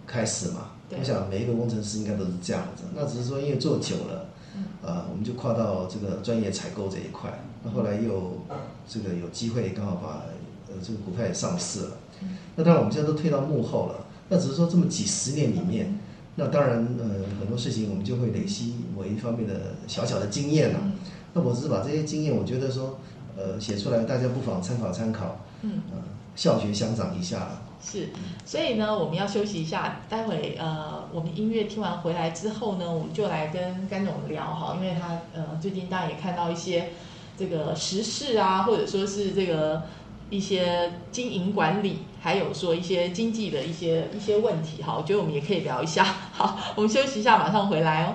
[0.06, 0.72] 开始嘛。
[0.94, 1.00] 对。
[1.00, 4.26] 我想每一个工程师应该都是这样子，那只是说因为做久了，
[4.56, 4.64] 嗯。
[4.82, 7.30] 呃，我们就跨到这个专业采购这一块。
[7.62, 8.38] 那后来又
[8.86, 10.24] 这个有机会刚好把
[10.68, 11.90] 呃这个股票也上市了。
[12.22, 12.36] 嗯。
[12.56, 15.98] 那当然我们现在都退到幕后了，那只是说这么几十年里面，
[16.36, 17.04] 那当然呃
[17.40, 20.78] 很多事情我们就会累积某一方面的小小的经验了。
[20.82, 20.92] 嗯。
[21.32, 22.98] 那我只是把这些经验，我觉得说
[23.36, 25.98] 呃写出来，大家不妨参考参考，嗯，呃
[26.34, 27.62] 校学相长一下了。
[27.82, 28.08] 是，
[28.46, 36.92] 所以呢，我们要休息一下，待会呃，我们音乐听完回来之后呢，我们就来跟甘总聊哈，因为他呃最近当然也看到一些
[37.36, 39.82] 这个时事啊，或者说是这个
[40.30, 46.04] 一些经营管理，还有说一些经济的一些一些问题哈，我觉得我们也可以聊一下。
[46.32, 48.14] 好，我们休息一下，马上回来哦。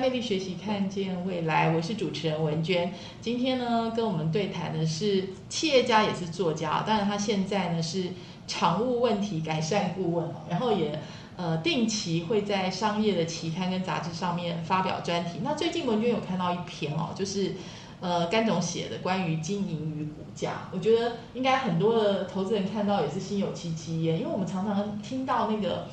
[0.00, 1.70] 魅力学习，看见未来。
[1.76, 2.90] 我是主持人文娟。
[3.20, 6.82] 今天呢，跟我们对谈的是企业家，也是作家。
[6.86, 8.08] 当然，他现在呢是
[8.46, 10.98] 常务问题改善顾问，然后也
[11.36, 15.40] 呃定期会在商业的期刊跟杂志上面发表专题。
[15.42, 17.52] 那最近文娟有看到一篇哦，就是
[18.00, 20.70] 呃甘总写的关于经营与股价。
[20.72, 25.88] 我觉得应该很多的投资人看到也是心有戚戚焉，因为我们常常听到那个。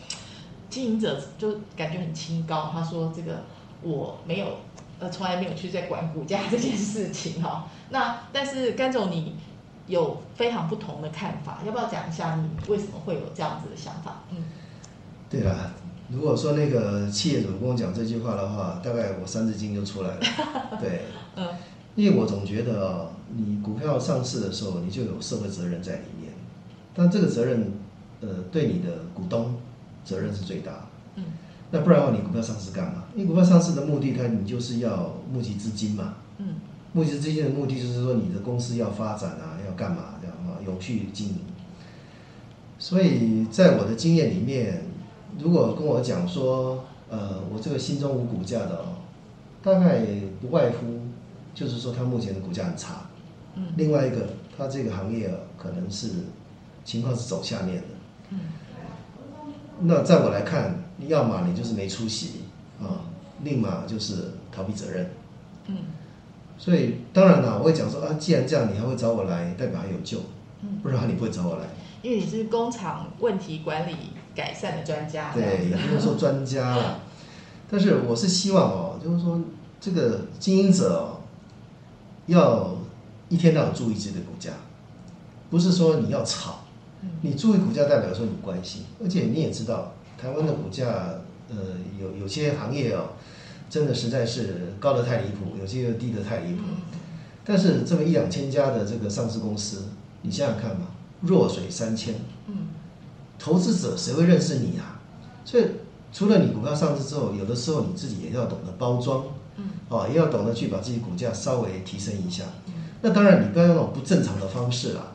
[0.70, 3.46] 经营者就感觉很清高，他说这个
[3.82, 4.48] 我没有，
[5.00, 9.36] 呃，从来没有去在管股价这件事情哈、 那但是甘总你
[9.88, 14.24] 有非常不同的看法，要不要讲一下你为什么会有这样子的想法？
[14.32, 14.38] 嗯，
[15.30, 15.72] 对啦，
[16.10, 20.20] 如果说那个企业主跟我讲这句话的话，大概我三字经就出来了。
[20.82, 21.04] 对，
[21.36, 21.48] 嗯，
[21.96, 26.34] 因为我总觉得哦，你股票上市的时候，你就有社会责任在里面，
[26.94, 27.72] 但这个责任，
[28.22, 29.56] 呃，对你的股东
[30.04, 30.82] 责任是最大的。
[31.72, 33.04] 嗯，那不然的话，你股票上市干嘛？
[33.16, 36.16] 因为股票上市的目的，它你就是要募集资金嘛。
[36.38, 36.56] 嗯，
[36.94, 41.36] 募集资金的目的就是说，你的公司要发展啊，要干嘛这样啊，永续经营。
[42.80, 44.84] 所以在我的经验里面，
[45.40, 48.86] 如果跟我讲说，呃，我这个心中无股价的哦，
[49.64, 50.06] 大概
[50.40, 51.00] 不外乎
[51.56, 53.02] 就是说，它目前的股价很差。
[53.56, 56.10] 嗯另外一个，它这个行业哦可能是
[56.86, 57.88] 情况是走下面的。
[58.30, 58.40] 嗯
[59.80, 62.44] 那在我来看，要么你就是没出息
[62.82, 63.06] 啊，
[63.44, 65.10] 另嘛就是逃避责任。
[65.68, 65.76] 嗯
[66.60, 70.18] 所以当然了，我会讲说啊，既然这样，你还会找我来，代表还有救，
[70.64, 71.66] 嗯，不然你不会找我来。
[72.02, 73.96] 因为你是工厂问题管理
[74.34, 77.00] 改善的专家，对，也不能说专家啦，
[77.70, 79.40] 但是我是希望哦，就是说
[79.80, 81.22] 这个经营者哦，
[82.26, 82.76] 要
[83.30, 84.52] 一天到晚注意自己的股价，
[85.52, 86.57] 不是说你要炒，嗯
[87.22, 90.86] 你注意股价代表说你关心，而且你也知道台湾的股价，
[91.50, 91.56] 呃，
[92.00, 93.10] 有有些行业哦，
[93.70, 96.62] 真的实在是高得太离谱，有些又低得太离谱。
[96.68, 96.82] 嗯
[97.50, 99.86] 但是这么一两千家的这个上市公司，
[100.22, 100.88] 你想想看嘛，
[101.22, 102.14] 弱水三千，
[102.48, 102.68] 嗯
[103.40, 105.00] 投资者谁会认识你啊？
[105.46, 105.64] 所以
[106.12, 109.24] 除了你股票上市之后，有的时候你自己也要懂得包装，
[109.56, 112.44] 嗯哦，也要懂得去把自己股价稍微提升一下。
[113.02, 115.14] 那当然，你不要用那种不正常的方式啦。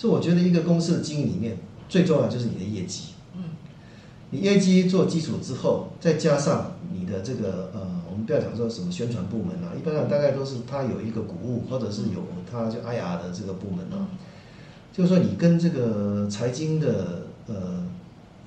[0.00, 3.08] 所以我觉得一个公司的经营里面，最重要就是你的业绩。
[3.34, 3.42] 嗯
[4.30, 14.08] 你业绩做基础之后，再加上你的这个呃，我们不要讲说什么宣传部门啊，一般上大概都是它有一个股务，或者是有它就 IR 的这个部门啊，
[14.90, 17.84] 就是说你跟这个财经的呃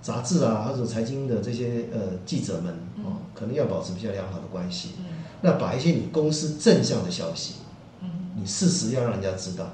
[0.01, 2.73] 杂志啊，或者财经的这些呃记者们
[3.05, 4.93] 哦，可能要保持比较良好的关系。
[4.97, 5.05] 嗯
[5.41, 7.55] 那把一些你公司正向的消息，
[8.01, 9.69] 嗯你事实要让人家知道。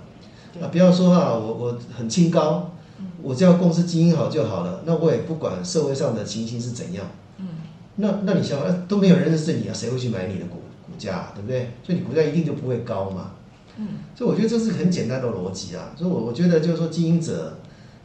[0.54, 2.72] 对啊，不要说啊，我我很清高，
[3.22, 7.06] 我只要公司经营好就好了，那我也不管社会上的情形是怎样。
[7.38, 7.48] 嗯
[7.98, 10.56] 那那你想，呃都没有人认识你啊，谁会去买你的股
[10.88, 11.72] 股价、啊，对不对？
[11.84, 13.32] 所以你股价一定就不会高嘛。
[13.78, 15.92] 嗯所以我觉得这是很简单的逻辑啊。
[15.98, 17.58] 所以我我觉得就是说，经营者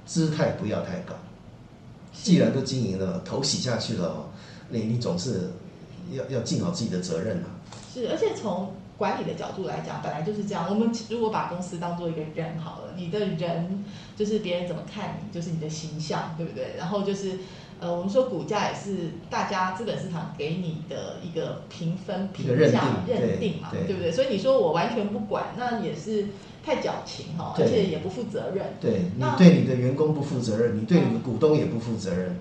[0.05, 1.15] 姿态不要太高。
[2.13, 4.25] 既然都经营了，头洗下去了哦，
[4.71, 5.51] 你你总是
[6.13, 7.47] 要要尽好自己的责任啊。
[7.93, 10.67] 是，而且从管理的角度来讲，本来就是这样。
[10.69, 13.85] 我们如果把公司当做一个人好了，你的人
[14.17, 16.75] 就是别人怎么看你，就是你的形象，对不对？
[16.79, 17.33] 然后就是
[17.81, 24.13] 呃，我们说股价也是大家资本市场给你的一个评分、评价、定认定嘛，对对不对？
[24.13, 26.27] 所以你说我完全不管，那也是
[26.65, 28.65] 太矫情哈，而且也不负责任。
[28.81, 32.39] 对你那对你的员工不负责任，你对你的股东也不负责任，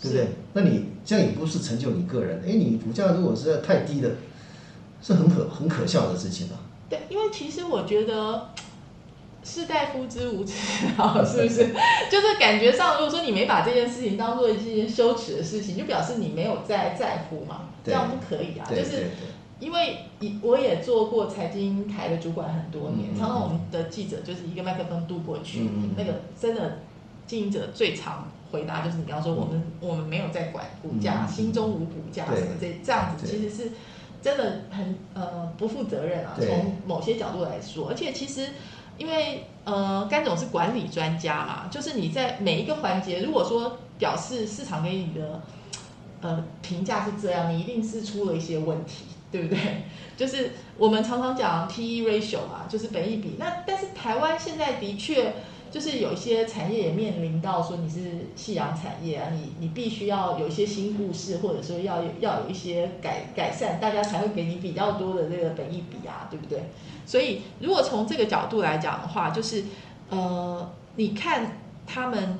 [0.00, 0.28] 对不对？
[0.54, 2.42] 那你这样也不是成就你个人。
[2.42, 4.10] 哎，你股价如果实在太低了，
[5.02, 6.56] 是很可很可笑的事情啊。
[6.88, 8.48] 对，因为其实我觉得
[9.42, 10.54] 士大夫之无耻
[10.98, 11.68] 啊，是不是？
[12.10, 18.66] 就是感觉上，如果说你没把这件事情当做一件羞耻的事情，就表示你没有在在乎嘛，这对样不可以啊。
[18.68, 19.10] 就是
[19.58, 26.78] 因为以我也做过财经台的主管很多年，嗯嗯常常我们的记者就是一个麦克风渡过去，那个真的
[27.26, 33.72] 经营者最常回答就是你刚刚说我们、我们没有在管股价，心中无股价什么这这样子，其实是
[34.22, 36.36] 真的很呃不负责任啊。
[36.38, 38.48] 从某些角度来说，而且其实
[38.98, 45.42] 因为呃甘总是管理专家嘛，就是你在每一个环节，如果说表示市场给你的
[46.20, 49.58] 呃评价是这样，你一定是出了一些问题，对不对？
[50.16, 53.36] 就是我们常常讲 P/E ratio 嘛，就是本益比。
[53.38, 55.32] 那但是台湾现在的确
[55.70, 66.64] 就是有一些产业也面临到说你是夕阳产业啊，你你必须要有一些新故事，或者说要有要有一些改改善，大家才会给你比较多的这个本益比啊，对不对？
[67.06, 69.64] 所以如果从这个角度来讲的话，就是
[70.08, 72.38] 呃，你看他们。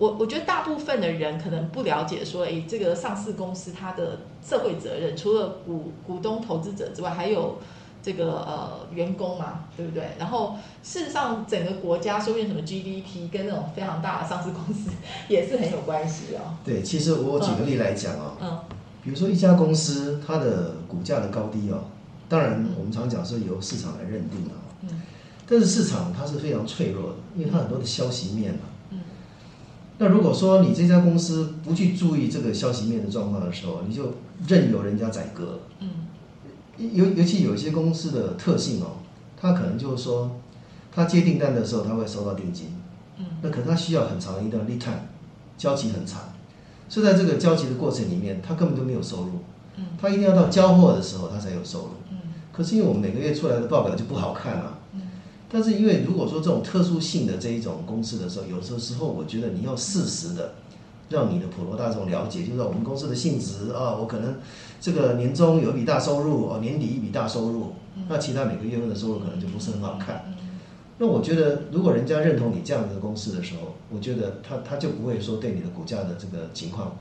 [0.00, 7.58] 我我觉得大部分的人可能不了解说，诶，这个上市公司它的社会责任，除了股股东、投资者之外，还有
[8.02, 10.04] 这个呃员工嘛，对不对？
[10.18, 14.90] 然后事实上，整个国家说不定什么 GDP 跟那种非常大的上市公司
[15.28, 16.54] 也是很有关系哦。
[16.64, 18.58] 对，其实我举个例来讲哦，嗯
[19.02, 21.84] 比如说一家公司它的股价的高低哦，
[22.28, 25.02] 当然我们常讲是由市场来认定的哦，嗯
[25.48, 28.60] 但是市场它是非常脆弱的，因为它很多的消息面嘛。
[28.90, 29.00] 嗯
[30.00, 34.14] 那如果说你这家公司不去注意这个消息面的状况的时候，你就
[34.46, 35.58] 任由人家宰割了。
[35.80, 35.88] 嗯
[36.78, 38.98] 尤尤其有一些公司的特性哦，
[39.40, 40.30] 它可能就是说，
[40.92, 42.68] 他接订单的时候他会收到定金，
[43.18, 45.06] 嗯那可能他需要很长的一段 lead time，
[45.56, 46.20] 交期很长，
[46.88, 49.30] 所以在这个交期的过程里面，他根本就没有收入，
[49.76, 51.88] 嗯他一定要到交货的时候他才有收入。
[52.10, 52.16] 嗯
[52.52, 55.02] 可是因为我们每个月出来的报表就不好看啊，嗯
[55.48, 60.54] 但是因为如果说这种特殊性的这一种公司的时候，有时候时候我觉得你要适时的
[61.08, 64.34] 让你的普罗大众了解，就是我们公司的性质啊，我可能
[64.80, 67.72] 这个年终有一笔大收入哦，年底一笔大收入，
[68.08, 70.24] 那其他每个月份的收入可能就不是很好看。
[70.26, 70.34] 嗯
[71.00, 76.96] 那我觉得，如果人家认同你这样的公司的时候，我觉得他他就不会说对你的股价的这个情况，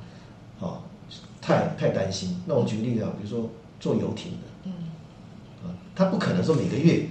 [0.61, 0.85] 啊，
[1.41, 2.39] 太太担心。
[2.45, 3.49] 那我举个例子啊，比如说
[3.79, 4.71] 做游艇的，嗯
[5.65, 7.07] 啊，他不可能说每个月，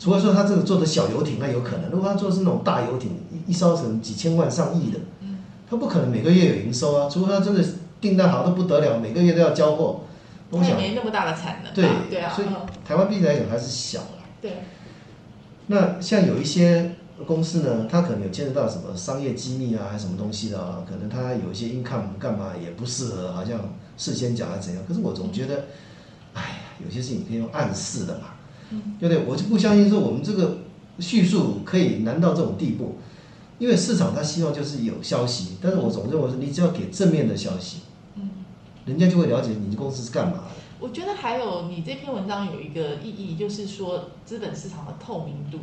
[0.00, 5.38] 除非说他这个做的小游艇，那有可能；如果他做的是那种大游艇，一一艘可能几千万、上亿的，嗯
[5.70, 7.08] 他不可能每个月有营收啊。
[7.08, 7.64] 除非他真的
[8.02, 10.00] 订单好的不得了，每个月都要交货。
[10.50, 14.18] 我想，没那么大的产能吧，对对啊，所以嗯台湾毕竟来讲还是小了。
[14.42, 14.64] 对，
[15.68, 24.82] 那像有一些公司呢，它可能有牵涉到什么商业机密啊，还是什么东西的啊，可能它有一些 income 干嘛也不适合，好像事先讲还是怎样。
[24.86, 25.64] 可是我总觉得，
[26.34, 28.34] 哎呀，有些事情可以用暗示的嘛，
[28.72, 29.24] 嗯对不对？
[29.24, 30.58] 我就不相信说我们这个
[30.98, 32.98] 叙述可以难到这种地步，
[33.58, 37.91] 因为市场它希望就是有消息，但是我总认为是你只要给正面的消息，嗯。
[38.84, 40.44] 人家就会了解你的公司是干嘛的。
[40.80, 45.58] 我觉得还有你这篇文章有一个意义，就是说资本市场的透明度。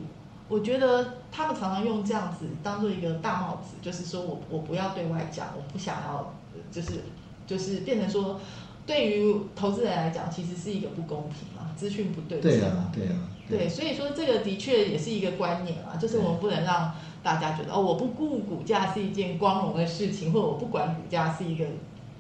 [0.48, 7.04] 我觉得他们常常用这样子当做一个大帽子，就是说我我不要对外讲，我不想要，呃就是
[7.46, 8.40] 就是变成说，
[8.88, 13.16] 对于投资人来讲，其实是一个不公平嘛，资讯不对对啊称嘛，，对啊，
[13.48, 21.66] 对，所以说这个的确也是一个观念啊，就是我们不能让大家觉得哦，我不顾股价是一件光荣的事情，或者我不管股价是一个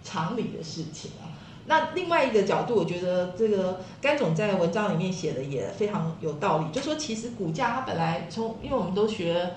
[0.03, 1.27] 常理的事情啊。
[1.65, 9.51] 那另外一个角度，我觉得这个甘总在文章里面写的也非常有道理，就说其实股价它本来从，因为我们都学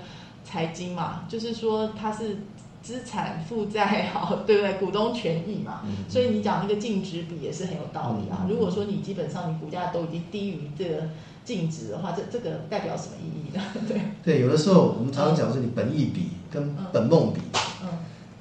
[0.44, 2.38] 财经嘛，就是说它是
[2.82, 4.74] 资产负债 好，对不对？
[4.74, 8.48] 股东权益嘛，嗯所以你讲那个净值比也是很有道理啊嗯。
[8.50, 11.08] 如果说你基本上你股价都已经低于这个
[11.46, 13.62] 净值的话，这这个代表什么意义呢？
[13.88, 17.40] 对，对，有的时候我们常常讲是你本意比跟本梦比，
[17.82, 17.88] 嗯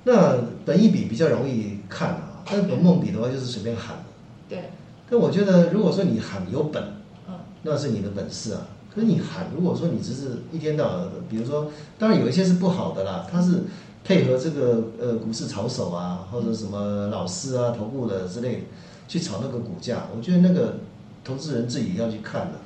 [0.03, 4.03] 那本益比比较容易看啊，但是本梦比的话就是随便喊的。
[4.49, 4.69] 对，
[5.09, 6.83] 但我觉得如果说你喊有本，
[7.27, 8.67] 嗯那是你的本事啊。
[8.93, 13.63] 可是你喊，如果说你只是一天到晚的，比如说，当然有一些是不好的啦，它是
[14.03, 18.61] 配合这个呃股市炒手啊，或者什么老师啊、头部的之类的
[19.07, 20.79] 去炒那个股价，我觉得那个
[21.23, 22.59] 投资人自己要去看的，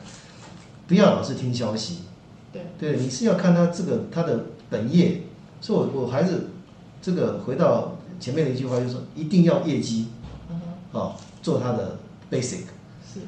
[0.88, 2.00] 不要老是听消息。
[2.52, 5.22] 对，对，你是要看他这个他的本业，
[5.62, 6.48] 所以我我还是
[7.06, 10.08] 这个回到前面的一句话，就是说一定要业绩
[10.49, 10.60] 嗯
[10.91, 11.99] 哼，啊、做它的
[12.32, 12.62] basic。
[13.14, 13.20] 是，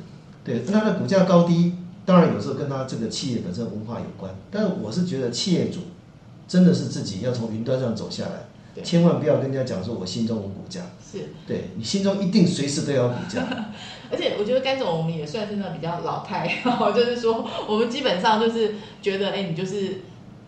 [0.43, 5.81] 对，那它的股价高低，当然有时候跟它这个企业本身文化有关，但是我是觉得企业主
[6.47, 11.29] 真的是自己要从云端上走下来，千万不要跟人家讲说我心中无股价，是。
[11.45, 13.45] 对你心中一定随时都要有股价。
[14.09, 16.49] 而且我觉得甘总我们也算是那比较老派，
[16.95, 18.73] 就是说我们基本上就是
[19.03, 20.01] 觉得，哎，你就是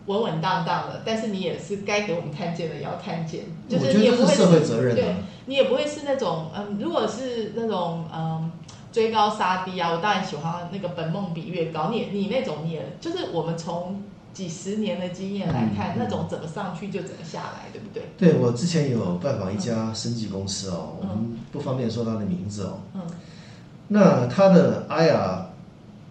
[0.10, 5.16] 稳稳当当的，但是你也是该给我们看见的也要看见，就我觉得是你也不会这是社会责任对啊。
[5.45, 8.51] 你也不会是那种，嗯，如果是那种，嗯。
[8.91, 9.91] 追高杀低啊！
[9.91, 14.01] 我当然喜欢那个本梦比越高，你也你那种你也就是我们从
[14.34, 18.01] 几十年的经验来看，嗯那种怎么上去就怎么下来，对不对？
[18.18, 22.80] 对我之前有拜访一家生技公司哦，我们不方便说它的名字哦。
[22.95, 23.01] 嗯
[23.89, 25.45] 那它的 IR，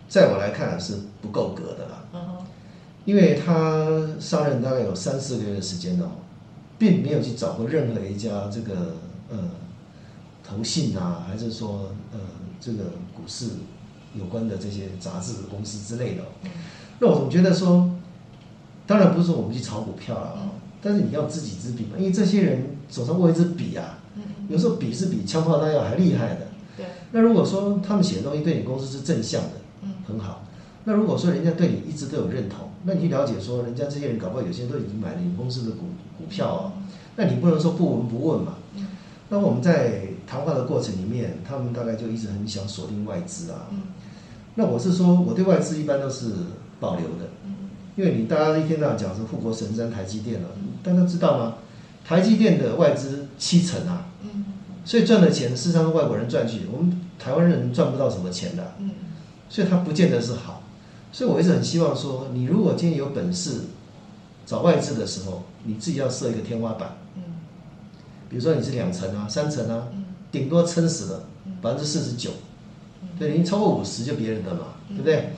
[0.09, 1.88] 在我来看是不够格的
[3.09, 6.11] 因为他上任大概有三四个月的时间哦，
[6.79, 8.97] 并没有去找过任何一家这个
[9.31, 9.39] 呃
[10.47, 12.19] 投信啊，还是说呃
[12.61, 12.85] 这个
[13.17, 13.47] 股市
[14.15, 16.23] 有关的这些杂志公司之类的
[16.99, 17.91] 那我总觉得说，
[18.87, 20.51] 当然不是说我们去炒股票了啊、嗯
[20.81, 23.99] 但是你要知己知彼嘛，因为这些人手上握一支笔啊，
[24.51, 26.47] 有时候笔是比枪炮弹药还厉害的。
[26.77, 29.51] 对，那如果说他们写的东西对你公司是正向的，
[29.83, 29.95] 嗯。
[30.07, 30.45] 很好。
[30.89, 36.73] 那如果说人家对你一直都有认同，那你去了解说，人家这些人搞不好有些人都已经买了你公司的股股票啊，
[37.17, 38.55] 那你不能说不闻不问嘛。
[39.29, 43.67] 那我们在谈话的过程里面，他们大概就一直很想锁定外资啊。
[44.55, 46.33] 那我是说，我对外资一般都是
[46.81, 47.29] 保留的，
[47.95, 50.49] 因为你大家一天到晚讲是护国神山台积电了、
[50.83, 51.57] 大家知道吗？
[52.03, 54.07] 台积电的外资七成啊，
[54.87, 58.73] 所以赚的钱事实上是外国人赚去，我们台湾人赚不到什么钱的、
[59.51, 60.63] 所以它不见得是好。
[61.11, 63.63] 所以我一直很希望说，你如果今天有本事
[64.47, 67.23] 找外资的时候，你自己要设一个天花板，嗯
[68.29, 72.31] 比如说你是两层啊、三层啊，嗯顶多撑死了嗯百分之四十九，
[73.03, 75.31] 嗯对，已经超过五十就别人的嘛，对不对？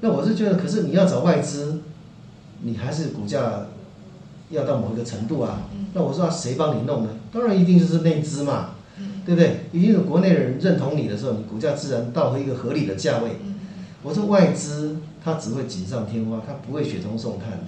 [0.00, 1.80] 那我是觉得，可是你要找外资，
[2.62, 3.66] 你还是股价
[4.50, 5.68] 要到某一个程度啊。
[5.92, 7.10] 那我说谁帮你弄呢？
[7.32, 8.70] 当然一定就是内资嘛，
[9.26, 9.66] 对不对？
[9.72, 13.36] 一定是国内人认同你的时候，你股价自然到一个合理的价位。
[14.02, 17.64] 我说外资它只会锦上添花，它不会雪中送炭的。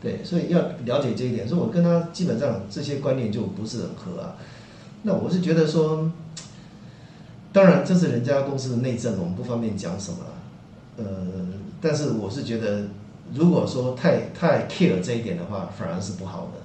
[0.00, 1.48] 对，所以要了解这一点。
[1.48, 4.36] 所以我跟他基本上这些观念就不是很合啊。
[5.02, 6.10] 那我是觉得说，
[7.52, 10.18] 当然这是人家公司的内政，我们不方便讲什么。
[10.98, 11.04] 呃，
[11.80, 12.84] 但是我是觉得，
[13.34, 16.60] 如果说太太 care 这一点的话，反而是不好的。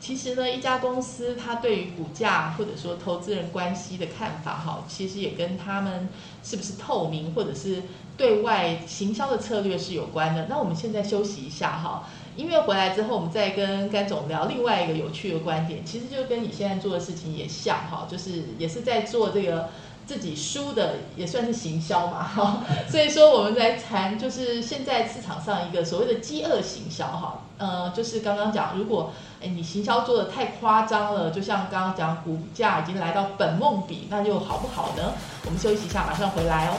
[0.00, 6.08] 其实呢，一家公司它对于股价或者说投资人关系的看法，哈，其实也跟他们
[6.42, 7.82] 是不是透明，或者是
[8.16, 10.46] 对外行销的策略是有关的。
[10.48, 12.08] 那我们现在休息一下，哈。
[12.36, 19.70] 音乐回来之后，我们再跟甘总聊另外一个有趣的观点，其实就跟你现在做的事情也像哈，就是也是在做这个
[20.06, 22.62] 自己输的，也算是行销嘛哈。
[22.88, 35.12] 所以说，我们来谈就是现在市场上一个所谓的饥饿行销哈，呃，就是刚刚讲，如果哎你行销做的太夸张了，就像刚刚讲股价已经来到本梦比，那就好不好呢？
[35.44, 36.74] 我们休息一下，马上回来哦。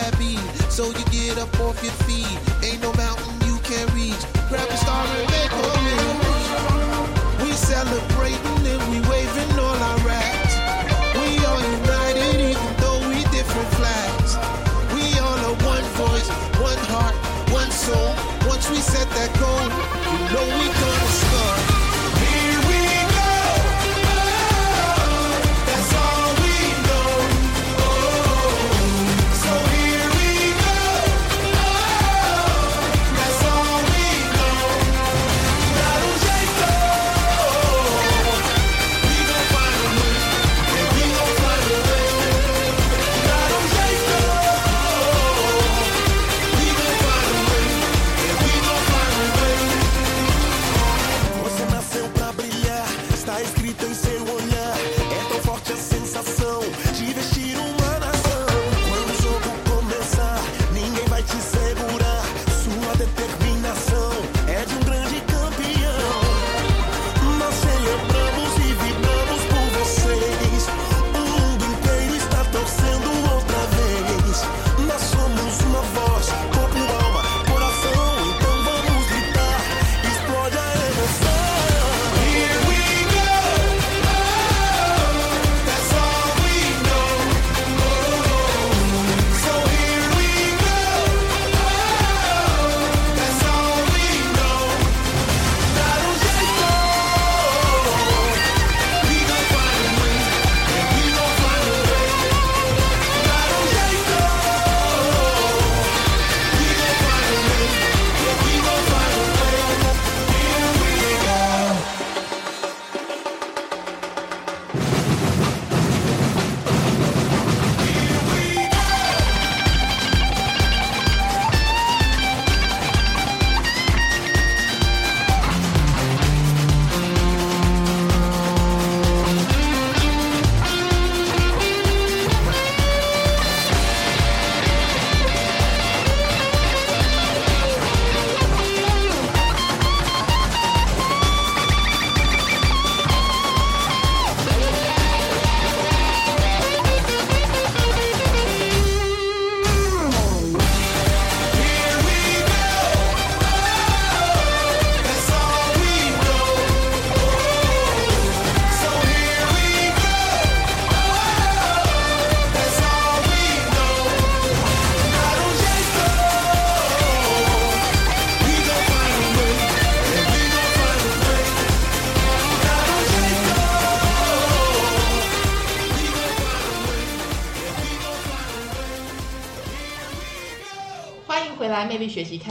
[0.00, 0.10] that?
[0.70, 2.38] So you get up off your feet.
[2.64, 4.22] Ain't no mountain you can't reach.
[4.48, 4.76] Grab a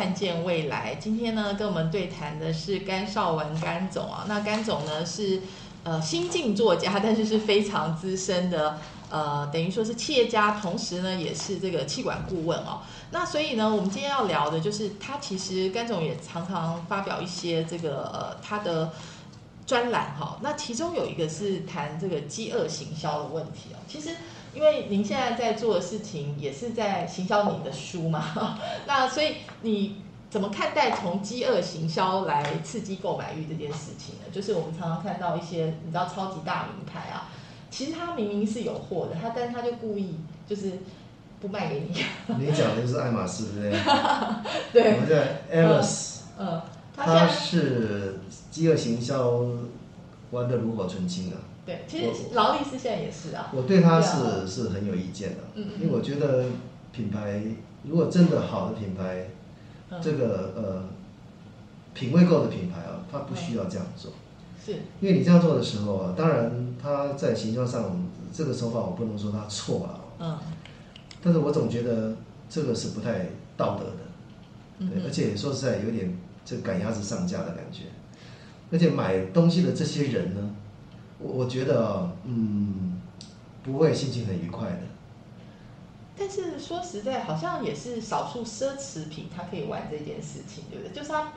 [0.10, 0.96] 看见未来。
[0.96, 4.26] 今天呢，跟我们对谈的是甘少文甘总啊。
[4.28, 5.40] 那甘总呢是
[5.84, 8.80] 呃新晋作家，但是是非常资深的。
[9.12, 12.82] 呃，等于说是企业家，同时呢也是这个气管顾问哦。
[13.12, 18.92] 那所以呢，我们今天要聊的就是他其实甘总也常常发表一些这个呃他的
[19.68, 20.40] 专栏哈。
[20.42, 23.78] 那其中有一个是谈这个饥饿行销的问题哦。
[23.88, 24.16] 其实
[24.54, 34.26] 因为您现在在做的事情也是在行销你的书嘛， 那所以你怎么看待从饥饿行销来刺激购买欲这件事情呢？
[34.32, 37.30] 就是我们常常看到一些你知道超级大名牌啊。
[37.72, 40.16] 其实他明明是有货的，他但是他就故意
[40.48, 40.80] 就是
[41.40, 42.04] 不卖给你。
[42.40, 43.78] 你讲的就是爱马仕，对不
[44.74, 44.84] 对？
[44.84, 44.94] 对。
[44.94, 46.62] 我们在 Alice，嗯，
[46.96, 48.20] 他是
[48.50, 49.40] 饥饿行销
[50.32, 51.38] 玩的炉火纯青啊。
[51.66, 53.52] 对，其实劳力士现在也是啊。
[53.54, 56.46] 我对他是是很有意见的，嗯因为我觉得
[56.92, 57.44] 品牌
[57.84, 59.30] 如果真的好的品牌，
[60.02, 60.84] 这个呃
[61.94, 64.12] 品味够的品牌啊，它不需要这样做。
[64.66, 70.38] 是，因为你这样做的时候啊，当然他在形象上这个手法我不能说他错了，嗯，
[71.24, 72.16] 但是我总觉得
[72.50, 77.84] 这个是不太道德的，对，而且说实在有点这赶鸭子上架的感觉，
[78.72, 80.56] 而且买东西的这些人呢，
[81.20, 83.00] 我我觉得嗯
[83.64, 84.80] 不会心情很愉快的。
[86.18, 90.96] 但是说实在，好像也是少数奢侈品他可以玩这件事情，对不对？
[90.96, 91.32] 就是他。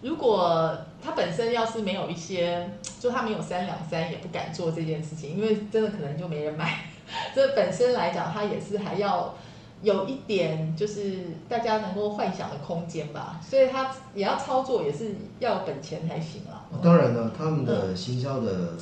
[0.00, 2.70] 如果他本身要是没有一些，
[3.00, 6.84] 就他没有三两三，也不敢做这件事情，因为真的可能就没人买。
[7.34, 9.34] 这本身来讲，他也是还要
[9.82, 13.40] 有一点，就是大家能够幻想的空间吧。
[13.42, 16.62] 所以他也要操作，也是要本钱才行啊。
[16.80, 18.74] 当然了，他们的行销的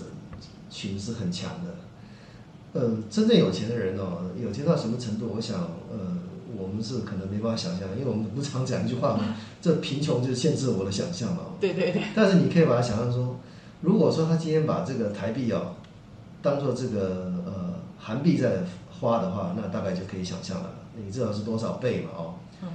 [0.76, 2.80] 群是很强的。
[2.80, 5.32] 呃，真正有钱的人哦，有钱到什么程度？
[5.34, 5.56] 我想，
[5.90, 6.16] 呃。
[6.58, 11.42] 我们是可能没办法想象，因为我们不常讲一句话嘛，这贫穷就是限制我的想象嘛。
[11.60, 12.02] 对对对。
[12.14, 13.36] 但是你可以把它想象说，
[13.82, 15.74] 如果说他今天把这个台币哦，
[16.40, 18.64] 当做这个呃韩币在
[18.98, 22.10] 花的话，那大概就可以想象了，你知道是多少倍嘛？
[22.16, 22.34] 哦。
[22.62, 22.68] 嗯。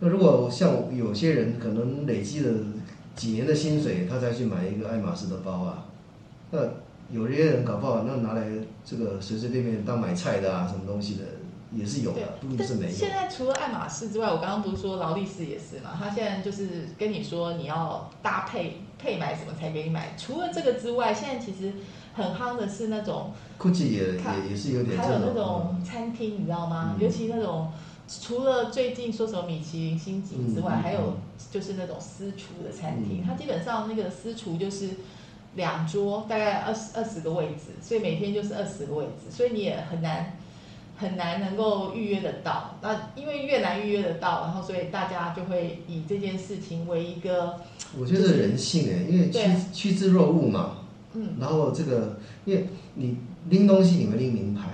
[0.00, 2.52] 那如果像有些人可能累积了
[3.16, 5.86] 几年的薪水，他才去买一个爱马仕的包啊，
[6.50, 6.58] 那
[7.10, 8.46] 有些人搞不好那拿来
[8.84, 11.22] 这个随随便便当买菜的啊，什么东西的。
[11.76, 12.92] 也是有的，不一定是没有。
[12.92, 15.90] 现在除了爱马仕之外，我刚刚不是说劳力士也是嘛？
[15.98, 20.14] 他现在就是跟你说你要搭配配买什么才给你买。
[20.16, 21.72] 除了这个之外，现在其实
[22.14, 26.94] 很夯的是那种，GUCCI 也也也是有点还有那种餐厅，你知道吗？
[27.00, 27.72] 尤其那种
[28.06, 31.16] 除了最近说什么米其林星级之外，还有
[31.50, 34.90] 就是那种私厨的餐厅，它基本上那个私厨就是
[35.56, 40.36] 两桌大概二十二十个位置，所以每天就是二十个位置，所以你也很难。
[40.96, 47.56] 很难能够预约得到，那因为越难预约得到，然后所以大家就会以这件事情为一个，
[47.98, 49.42] 我觉得人性哎，因为趋
[49.72, 50.76] 趋之若鹜嘛，
[51.14, 53.16] 嗯，然后这个，因为你
[53.50, 54.68] 拎东西你会拎名牌，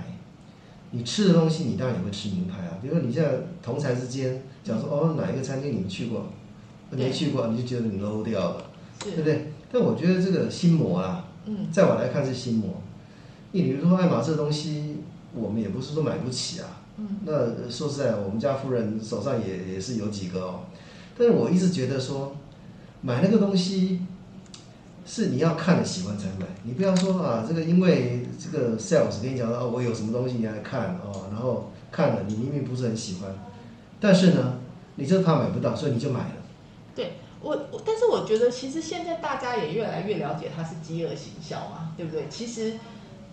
[0.91, 3.31] 你吃的东西你当然也会吃名牌啊，比如说你现在
[3.63, 6.27] 同才之间讲说哦哪一个餐厅你们去过，
[6.91, 8.65] 没去过你就觉得你 low 掉了，
[8.99, 9.51] 对不对？
[9.71, 12.81] 但我觉得这个心魔啊，嗯，在我来看是心魔，
[13.51, 14.97] 你比如说爱马仕东西。
[15.33, 17.33] 我们也不是说买不起啊，嗯那
[17.69, 20.63] 说实在，我们家夫人手上也也是有几个哦。
[21.17, 22.35] 但是我一直觉得说，
[22.99, 24.01] 买那个东西
[25.05, 33.33] 是你要看了喜欢才买，你不要说啊，这个因为这个 sales 跟你讲说哦，我有什么东西你来看哦，然后看了你明明不是很喜欢，
[34.01, 34.59] 但是呢，
[34.95, 36.35] 你就怕买不到，所以你就买了。
[36.93, 42.27] 对我，我但是我觉得其实现在大家也越来越了解它是饥饿行销嘛，对不对？
[42.29, 42.77] 其实，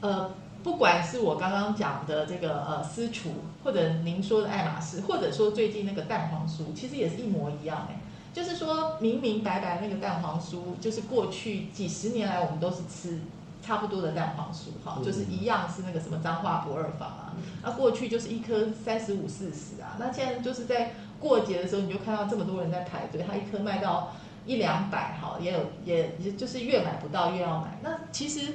[0.00, 0.30] 呃。
[0.60, 3.30] 不管是我刚刚讲的这个呃私厨，
[3.62, 8.00] 或者您说的爱马仕，或者说最近那个蛋黄酥，其实也是一模一样哎，
[8.34, 13.20] 就是说明明白白那个蛋黄酥，就是过去几十年来我们都是吃
[13.62, 17.32] 差不多的蛋黄酥哈，就是一样是那个什么彰化不二坊啊，
[17.62, 24.14] 那过去就是一颗三十五四十啊，那现在就是在过节的时候你就看到这么多人在排队，它一颗卖到
[24.46, 28.54] 一两百哈，也有也也就是越买不到越要买，那其实。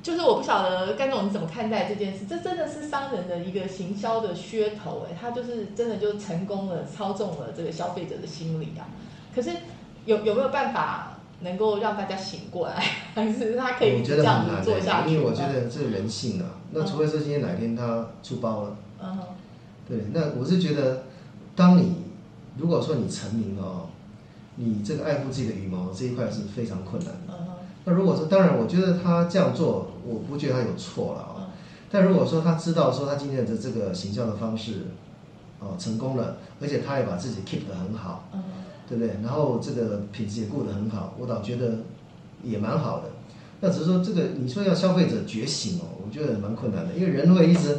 [0.00, 2.24] 就是我不晓得甘总你怎么看待这件事？
[2.24, 8.86] 这真的是商人的一个行销的噱头哎，他就是真的就成功了，操纵了这个消费者的心理啊。
[9.34, 9.50] 可是
[10.06, 12.80] 有有没有办法能够让大家醒过来？
[13.12, 15.10] 还是他可以这样子做下去？
[15.10, 16.46] 因为我觉得这是人性啊。
[16.70, 19.18] 那除非说今天哪天他出包了，嗯，
[19.86, 19.98] 对。
[20.14, 21.06] 那我是觉得，
[21.58, 21.96] 当你
[22.56, 23.90] 如果说你成名了，
[24.54, 27.34] 你这个爱护自己的羽毛这一块是非常困难的。
[27.84, 31.50] 那如果说，当然，我觉得他这样做，我不觉得他有错了啊。
[31.90, 34.86] 但如果说他知道说他今天的这个行销的方式，
[35.58, 38.28] 哦，成功了，而且他也把自己 keep 得很好，
[38.88, 39.16] 对不对？
[39.20, 41.78] 然后这个品质也顾得很好，我倒觉得
[42.44, 43.10] 也蛮好的。
[43.60, 47.78] 那只是说这个你说要消费者觉醒哦，我觉得蛮困难的，因为人会一直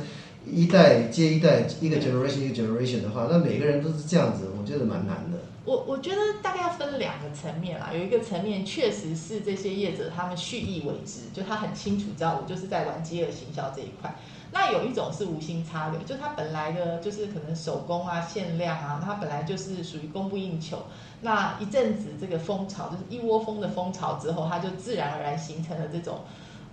[0.52, 5.38] 一代接一代，一个 generation 一个 generation 的话，那每个人都是这样子，我觉得蛮难的。
[5.66, 14.16] 我我觉得大概要分两个层面啦，有一个层面确实是这些业者他们蓄意为之，就他很清楚知道我就是在玩饥饿行销这一块。
[14.52, 20.86] 那有一种是无心插柳，就他本来的就是可能手工啊、限量啊，他本来就是属于供不应求。
[21.22, 26.22] 那一阵子这个风潮就是一窝蜂的风潮之后，它就自然而然形成了这种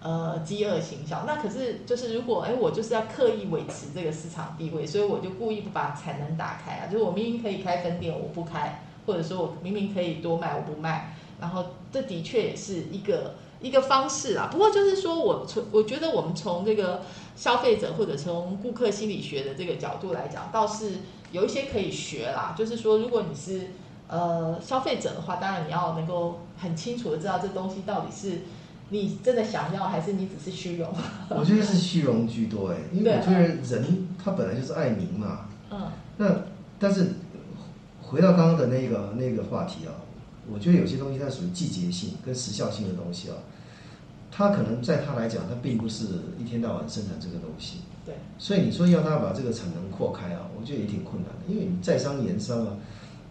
[0.06, 1.24] 呃饥饿行销。
[1.26, 14.48] 那可是就是如果哎我就是要刻意维持这个市场地位，所以我就故意不把产能打开啊，就是我明明可以开分店我不开，或者说我明明可以多卖我不卖，然后这的确也是一个一个方式啊。
[14.52, 17.02] 不过就是说我从我觉得我们从这个
[17.34, 20.98] 消费者或者从顾客心理学的这个角度来讲，倒是
[21.32, 22.54] 有一些可以学啦。
[22.56, 23.70] 就是说如果你是
[24.08, 28.42] 呃，消费者的话，当然你要能够很清楚的知道这东西到底是
[28.88, 30.88] 你真的想要，还是你只是虚荣。
[31.30, 35.48] 我觉得是虚荣居多哎，因为我觉得人他本来就是爱名嘛。
[35.70, 35.88] 嗯。
[36.16, 36.42] 那
[36.78, 37.08] 但是
[38.00, 39.90] 回到刚刚的那个那个话题啊，
[40.52, 43.36] 我觉得有些东西它属于季节性跟时效性的东西啊，
[44.30, 46.04] 它可能在他来讲，它并不是
[46.38, 47.78] 一天到晚生产这个东西。
[48.04, 48.14] 对。
[48.38, 52.76] 所以你说要他把这个产能扩开啊，我觉得也挺困难的，因为你在商言商啊。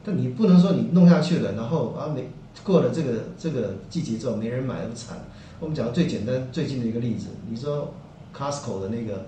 [0.07, 2.29] 但你不能说你弄下去了，然后啊没
[2.63, 5.17] 过了这个这个季节之后没人买，不惨。
[5.59, 7.93] 我们讲最简单最近的一个例子，你说
[8.35, 9.27] Costco 的那个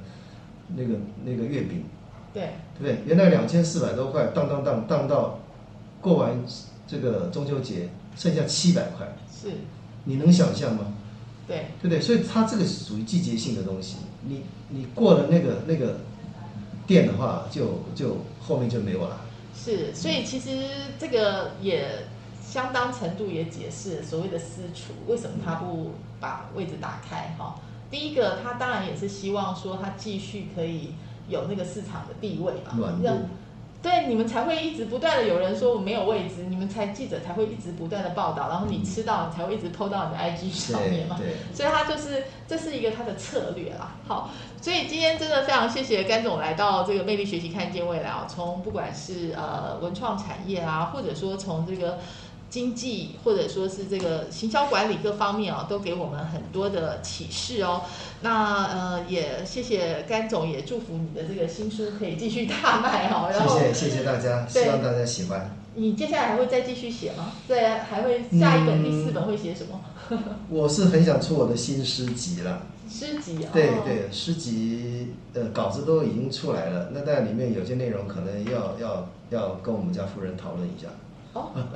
[0.75, 1.85] 那个那个月饼，
[2.33, 2.97] 对对不对？
[3.05, 5.39] 原来两千四百多块，当当当当到
[6.01, 6.37] 过完
[6.85, 9.51] 这个中秋节剩下七百块，是，
[10.03, 10.93] 你能想象吗？
[11.47, 12.01] 对对不对？
[12.01, 13.95] 所以它这个是属于季节性的东西，
[14.27, 15.99] 你你过了那个那个
[16.85, 19.21] 店的话，就就后面就没有了。
[19.55, 20.49] 是，所以其实
[20.99, 22.05] 这个也
[22.45, 27.55] 相当程度也解释所谓的私厨为什么他不把位置打开哈。
[27.89, 30.93] 第一个，他当然也是希望说他继续可以
[31.29, 32.71] 有那个市场的地位嘛，
[33.81, 41.17] 对，你们才会一直不断的有人说我没有位置，你们才记者才会一直不断的报道，然后你吃到你才会一直 PO 到你的 IG 上面嘛。
[41.53, 43.95] 所以他就是这是一个他的策略啦。
[44.05, 51.99] 好，所以今天真的非常谢谢甘总来到这个魅力学习看见未来啊，从不管是呃文创产业啊，或者说从这个。
[52.49, 57.81] 经济或者说是这个行销管理各方面哦，都给我们很多的启示哦。
[58.21, 63.29] 那呃，也谢谢甘总，也祝福你的这个新书可以继续大卖哦。
[63.31, 65.51] 谢谢谢谢大家，希望大家喜欢。
[65.75, 67.33] 你接下来还会再继续写吗？
[67.47, 69.79] 对，还会下一本第四本会写什么？
[70.49, 72.63] 我是很想出我的新诗集了。
[72.89, 73.51] 诗集啊？
[73.51, 80.87] 对对，诗集呃稿子都已经出来了，那但里面有些内容可能要要要跟我们家夫人讨论一下。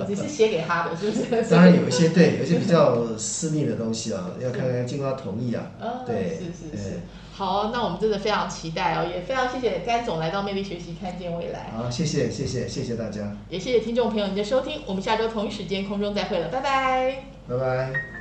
[0.07, 1.43] 你是写给他的，是不是？
[1.49, 5.72] 当然有一些对，有一些比较私密的东西啊，要看看经过他同意啊。
[6.05, 6.99] 对，是是是。
[7.34, 11.72] 好，那我们真的非常期待哦，也非常谢谢甘总来到魅力学习，看见未来。
[11.76, 17.24] 好，谢谢谢谢谢谢大家，也谢谢听众朋友您的收听，我们下周同一时间空中再会了，拜拜。
[17.47, 18.20] 拜拜。